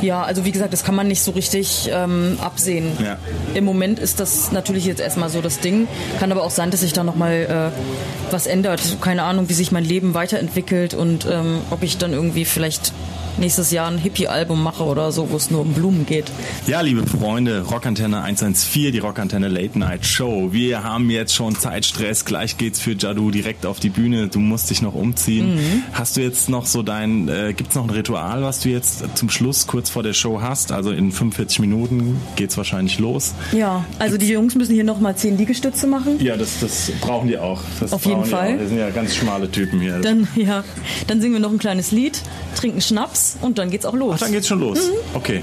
Ja, 0.00 0.22
also 0.22 0.44
wie 0.44 0.52
gesagt, 0.52 0.72
das 0.72 0.84
kann 0.84 0.94
man 0.94 1.08
nicht 1.08 1.22
so 1.22 1.32
richtig 1.32 1.90
ähm, 1.92 2.38
absehen. 2.40 2.86
Ja. 3.04 3.16
Im 3.54 3.64
Moment 3.64 3.98
ist 3.98 4.20
das 4.20 4.52
natürlich 4.52 4.84
jetzt 4.84 5.00
erstmal 5.00 5.28
so 5.30 5.40
das 5.40 5.58
Ding. 5.60 5.88
Kann 6.20 6.30
aber 6.32 6.42
auch 6.44 6.50
sein, 6.50 6.70
dass 6.70 6.80
sich 6.80 6.92
da 6.92 7.04
nochmal 7.04 7.72
äh, 7.72 8.32
was 8.32 8.46
ändert. 8.46 8.80
Keine 9.00 9.24
Ahnung, 9.24 9.48
wie 9.48 9.54
sich 9.54 9.72
mein 9.72 9.84
Leben 9.84 10.14
weiterentwickelt 10.14 10.94
und 10.94 11.26
ähm, 11.30 11.58
ob 11.70 11.82
ich 11.82 11.98
dann 11.98 12.12
irgendwie 12.12 12.44
vielleicht 12.44 12.92
nächstes 13.38 13.70
Jahr 13.70 13.90
ein 13.90 13.98
Hippie-Album 13.98 14.62
mache 14.62 14.84
oder 14.84 15.12
so, 15.12 15.30
wo 15.30 15.36
es 15.36 15.50
nur 15.50 15.62
um 15.62 15.72
Blumen 15.72 16.06
geht. 16.06 16.30
Ja, 16.66 16.80
liebe 16.80 17.06
Freunde, 17.06 17.62
Rockantenne 17.62 18.22
114, 18.22 18.92
die 18.92 18.98
Rockantenne 18.98 19.48
Late 19.48 19.78
Night 19.78 20.06
Show. 20.06 20.52
Wir 20.52 20.84
haben 20.84 21.10
jetzt 21.10 21.34
schon 21.34 21.56
Zeitstress. 21.56 22.24
Gleich 22.24 22.58
geht's 22.58 22.80
für 22.80 22.92
Jadu 22.92 23.30
direkt 23.30 23.66
auf 23.66 23.80
die 23.80 23.88
Bühne. 23.88 24.28
Du 24.28 24.38
musst 24.38 24.70
dich 24.70 24.82
noch 24.82 24.94
umziehen. 24.94 25.56
Mhm. 25.56 25.82
Hast 25.92 26.16
du 26.16 26.20
jetzt 26.20 26.48
noch 26.48 26.66
so 26.66 26.82
dein, 26.82 27.28
äh, 27.28 27.54
gibt's 27.56 27.74
noch 27.74 27.84
ein 27.84 27.90
Ritual, 27.90 28.42
was 28.42 28.60
du 28.60 28.68
jetzt 28.68 29.04
zum 29.14 29.30
Schluss 29.30 29.66
kurz 29.66 29.90
vor 29.90 30.02
der 30.02 30.12
Show 30.12 30.40
hast? 30.40 30.72
Also 30.72 30.90
in 30.90 31.12
45 31.12 31.60
Minuten 31.60 32.20
geht's 32.36 32.56
wahrscheinlich 32.56 32.98
los. 32.98 33.34
Ja, 33.52 33.84
also 33.98 34.18
die 34.18 34.28
Jungs 34.28 34.54
müssen 34.54 34.74
hier 34.74 34.84
nochmal 34.84 35.16
zehn 35.16 35.38
Liegestütze 35.38 35.86
machen. 35.86 36.20
Ja, 36.20 36.36
das, 36.36 36.60
das 36.60 36.92
brauchen 37.00 37.28
die 37.28 37.38
auch. 37.38 37.60
Das 37.80 37.92
Auf 37.92 38.04
jeden 38.04 38.24
Fall. 38.24 38.58
Wir 38.58 38.68
sind 38.68 38.78
ja 38.78 38.90
ganz 38.90 39.14
schmale 39.14 39.50
Typen 39.50 39.80
hier. 39.80 40.00
Dann, 40.00 40.28
ja, 40.34 40.64
dann 41.06 41.20
singen 41.20 41.34
wir 41.34 41.40
noch 41.40 41.52
ein 41.52 41.58
kleines 41.58 41.92
Lied, 41.92 42.20
trinken 42.56 42.80
Schnaps 42.80 43.21
und 43.40 43.58
dann 43.58 43.70
geht's 43.70 43.86
auch 43.86 43.94
los. 43.94 44.14
Ach, 44.16 44.20
dann 44.20 44.32
geht's 44.32 44.48
schon 44.48 44.60
los. 44.60 44.78
Mhm. 44.88 44.92
Okay. 45.16 45.42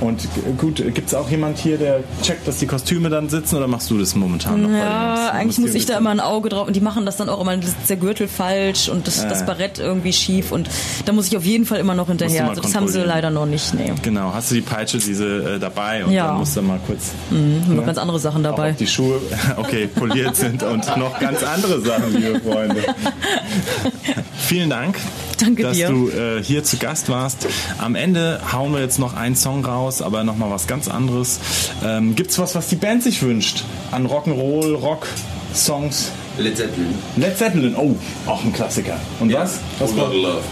Und 0.00 0.22
g- 0.22 0.28
gut, 0.56 0.76
gibt's 0.94 1.12
auch 1.12 1.28
jemand 1.30 1.58
hier, 1.58 1.76
der 1.76 2.00
checkt, 2.22 2.48
dass 2.48 2.56
die 2.56 2.66
Kostüme 2.66 3.10
dann 3.10 3.28
sitzen 3.28 3.56
oder 3.56 3.66
machst 3.68 3.90
du 3.90 3.98
das 3.98 4.14
momentan 4.14 4.62
noch? 4.62 4.70
Ja, 4.70 5.28
eigentlich 5.32 5.58
muss 5.58 5.74
ich 5.74 5.84
da 5.84 5.98
immer 5.98 6.08
ein 6.08 6.20
Auge 6.20 6.48
drauf 6.48 6.66
und 6.66 6.74
die 6.74 6.80
machen 6.80 7.04
das 7.04 7.18
dann 7.18 7.28
auch 7.28 7.38
immer, 7.38 7.54
das 7.58 7.66
ist 7.68 7.90
der 7.90 7.98
Gürtel 7.98 8.26
falsch 8.26 8.88
und 8.88 9.06
das, 9.06 9.28
das 9.28 9.44
Barett 9.44 9.78
irgendwie 9.78 10.14
schief 10.14 10.52
und 10.52 10.70
da 11.04 11.12
muss 11.12 11.26
ich 11.26 11.36
auf 11.36 11.44
jeden 11.44 11.66
Fall 11.66 11.80
immer 11.80 11.94
noch 11.94 12.06
hinterher. 12.08 12.48
Also 12.48 12.62
das 12.62 12.74
haben 12.74 12.88
sie 12.88 13.00
leider 13.00 13.28
noch 13.28 13.44
nicht, 13.44 13.74
nee. 13.74 13.92
Genau, 14.02 14.32
hast 14.32 14.50
du 14.50 14.54
die 14.54 14.62
Peitsche 14.62 14.96
diese 14.96 15.56
äh, 15.56 15.58
dabei 15.58 16.02
und 16.06 16.12
Ja. 16.12 16.28
dann 16.28 16.38
musst 16.38 16.56
du 16.56 16.62
mal 16.62 16.80
kurz 16.86 17.10
Haben 17.30 17.76
noch 17.76 17.84
ganz 17.84 17.98
andere 17.98 18.18
Sachen 18.18 18.46
auch 18.46 18.52
dabei. 18.52 18.70
ob 18.70 18.78
die 18.78 18.86
Schuhe 18.86 19.20
okay 19.58 19.86
poliert 19.86 20.34
sind 20.34 20.62
und 20.62 20.96
noch 20.96 21.18
ganz 21.20 21.42
andere 21.42 21.78
Sachen, 21.82 22.14
liebe 22.14 22.40
Freunde. 22.40 22.82
Vielen 24.38 24.70
Dank, 24.70 24.96
Danke 25.40 25.62
dass 25.62 25.76
dir. 25.76 25.88
du 25.88 26.08
äh, 26.10 26.42
hier 26.42 26.64
zu 26.64 26.76
Gast 26.76 27.08
warst. 27.08 27.46
Am 27.78 27.94
Ende 27.94 28.40
hauen 28.52 28.72
wir 28.72 28.80
jetzt 28.80 28.98
noch 28.98 29.14
einen 29.14 29.36
Song 29.36 29.64
raus, 29.64 30.02
aber 30.02 30.24
noch 30.24 30.36
mal 30.36 30.50
was 30.50 30.66
ganz 30.66 30.88
anderes. 30.88 31.40
Ähm, 31.84 32.14
gibt's 32.14 32.38
was, 32.38 32.54
was 32.54 32.68
die 32.68 32.76
Band 32.76 33.02
sich 33.02 33.22
wünscht 33.22 33.64
an 33.90 34.06
Rock'n'Roll, 34.06 34.74
Rock, 34.74 35.06
Songs? 35.54 36.12
Led 36.38 36.56
Zeppelin. 36.56 36.94
Led 37.16 37.36
Zeppelin, 37.36 37.74
oh, 37.76 37.96
auch 38.26 38.44
ein 38.44 38.52
Klassiker. 38.52 38.96
Und 39.18 39.32
was? 39.32 39.60
Was 39.78 39.90
Whole 39.92 40.02
Lotta 40.02 40.14
Love. 40.14 40.42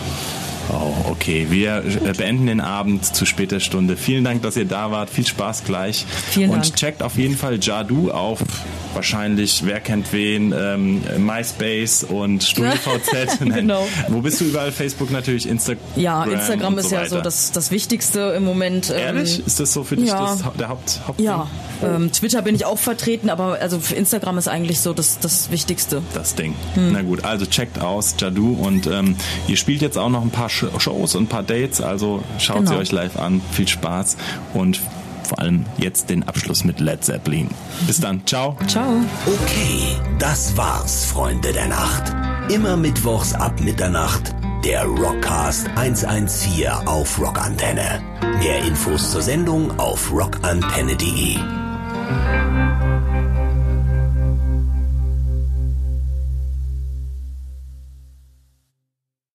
Oh, 0.70 1.10
okay. 1.10 1.46
Wir 1.50 1.82
äh, 2.04 2.12
beenden 2.12 2.46
den 2.46 2.60
Abend 2.60 3.04
zu 3.04 3.24
später 3.24 3.58
Stunde. 3.60 3.96
Vielen 3.96 4.24
Dank, 4.24 4.42
dass 4.42 4.56
ihr 4.56 4.66
da 4.66 4.90
wart. 4.90 5.08
Viel 5.08 5.26
Spaß 5.26 5.64
gleich. 5.64 6.04
Vielen 6.30 6.50
Und 6.50 6.64
Dank. 6.64 6.76
checkt 6.76 7.02
auf 7.02 7.16
jeden 7.16 7.36
Fall 7.36 7.58
Jadu 7.60 8.10
auf 8.10 8.40
wahrscheinlich, 8.94 9.62
wer 9.64 9.80
kennt 9.80 10.12
wen, 10.12 10.52
ähm, 10.56 11.02
MySpace 11.18 12.04
und 12.04 12.42
StudiVZ. 12.42 13.40
Nein. 13.40 13.52
Genau. 13.60 13.86
Wo 14.08 14.20
bist 14.20 14.40
du 14.40 14.44
überall? 14.46 14.72
Facebook 14.72 15.10
natürlich, 15.10 15.48
Instagram. 15.48 15.82
Ja, 15.96 16.24
Instagram 16.24 16.78
ist 16.78 16.90
so 16.90 16.94
ja 16.96 17.06
so 17.08 17.20
das, 17.20 17.52
das 17.52 17.70
Wichtigste 17.70 18.34
im 18.36 18.44
Moment. 18.44 18.90
ähm, 18.90 18.96
Ehrlich? 18.98 19.46
Ist 19.46 19.60
das 19.60 19.72
so 19.72 19.84
für 19.84 19.96
dich 19.96 20.08
ja. 20.08 20.18
das, 20.20 20.42
der 20.58 20.68
Haupt, 20.68 21.00
Hauptding? 21.06 21.26
Ja, 21.26 21.46
ähm, 21.82 22.10
Twitter 22.12 22.42
bin 22.42 22.54
ich 22.54 22.64
auch 22.64 22.78
vertreten, 22.78 23.30
aber 23.30 23.58
also 23.60 23.78
für 23.78 23.94
Instagram 23.94 24.38
ist 24.38 24.48
eigentlich 24.48 24.80
so 24.80 24.92
das, 24.92 25.18
das 25.18 25.50
Wichtigste. 25.50 26.02
das 26.14 26.34
Ding. 26.34 26.54
Hm. 26.74 26.92
Na 26.92 27.02
gut, 27.02 27.24
also 27.24 27.46
checkt 27.46 27.80
aus 27.80 28.14
Jadu 28.18 28.54
und 28.54 28.86
ähm, 28.86 29.16
ihr 29.46 29.56
spielt 29.56 29.82
jetzt 29.82 29.96
auch 29.98 30.08
noch 30.10 30.22
ein 30.22 30.30
paar 30.30 30.48
Sh- 30.48 30.68
Shows 30.80 31.14
und 31.14 31.24
ein 31.24 31.28
paar 31.28 31.42
Dates, 31.42 31.80
also 31.80 32.22
schaut 32.38 32.58
Genau. 32.58 32.70
sie 32.72 32.76
euch 32.78 32.92
live 32.92 33.16
an. 33.18 33.40
Viel 33.52 33.68
Spaß 33.68 34.16
und 34.54 34.80
vor 35.28 35.38
allem 35.38 35.64
jetzt 35.76 36.10
den 36.10 36.22
Abschluss 36.22 36.64
mit 36.64 36.80
Led 36.80 37.04
Zeppelin. 37.04 37.48
Bis 37.86 38.00
dann, 38.00 38.26
ciao. 38.26 38.56
Ciao. 38.66 39.00
Okay, 39.26 39.96
das 40.18 40.56
war's, 40.56 41.04
Freunde 41.04 41.52
der 41.52 41.68
Nacht. 41.68 42.14
Immer 42.50 42.76
mittwochs 42.76 43.34
ab 43.34 43.60
Mitternacht 43.60 44.34
der 44.64 44.84
Rockcast 44.84 45.68
114 45.76 46.66
auf 46.86 47.18
Rockantenne. 47.20 48.02
Mehr 48.40 48.64
Infos 48.64 49.12
zur 49.12 49.22
Sendung 49.22 49.78
auf 49.78 50.12
rockantenne.de. 50.12 51.38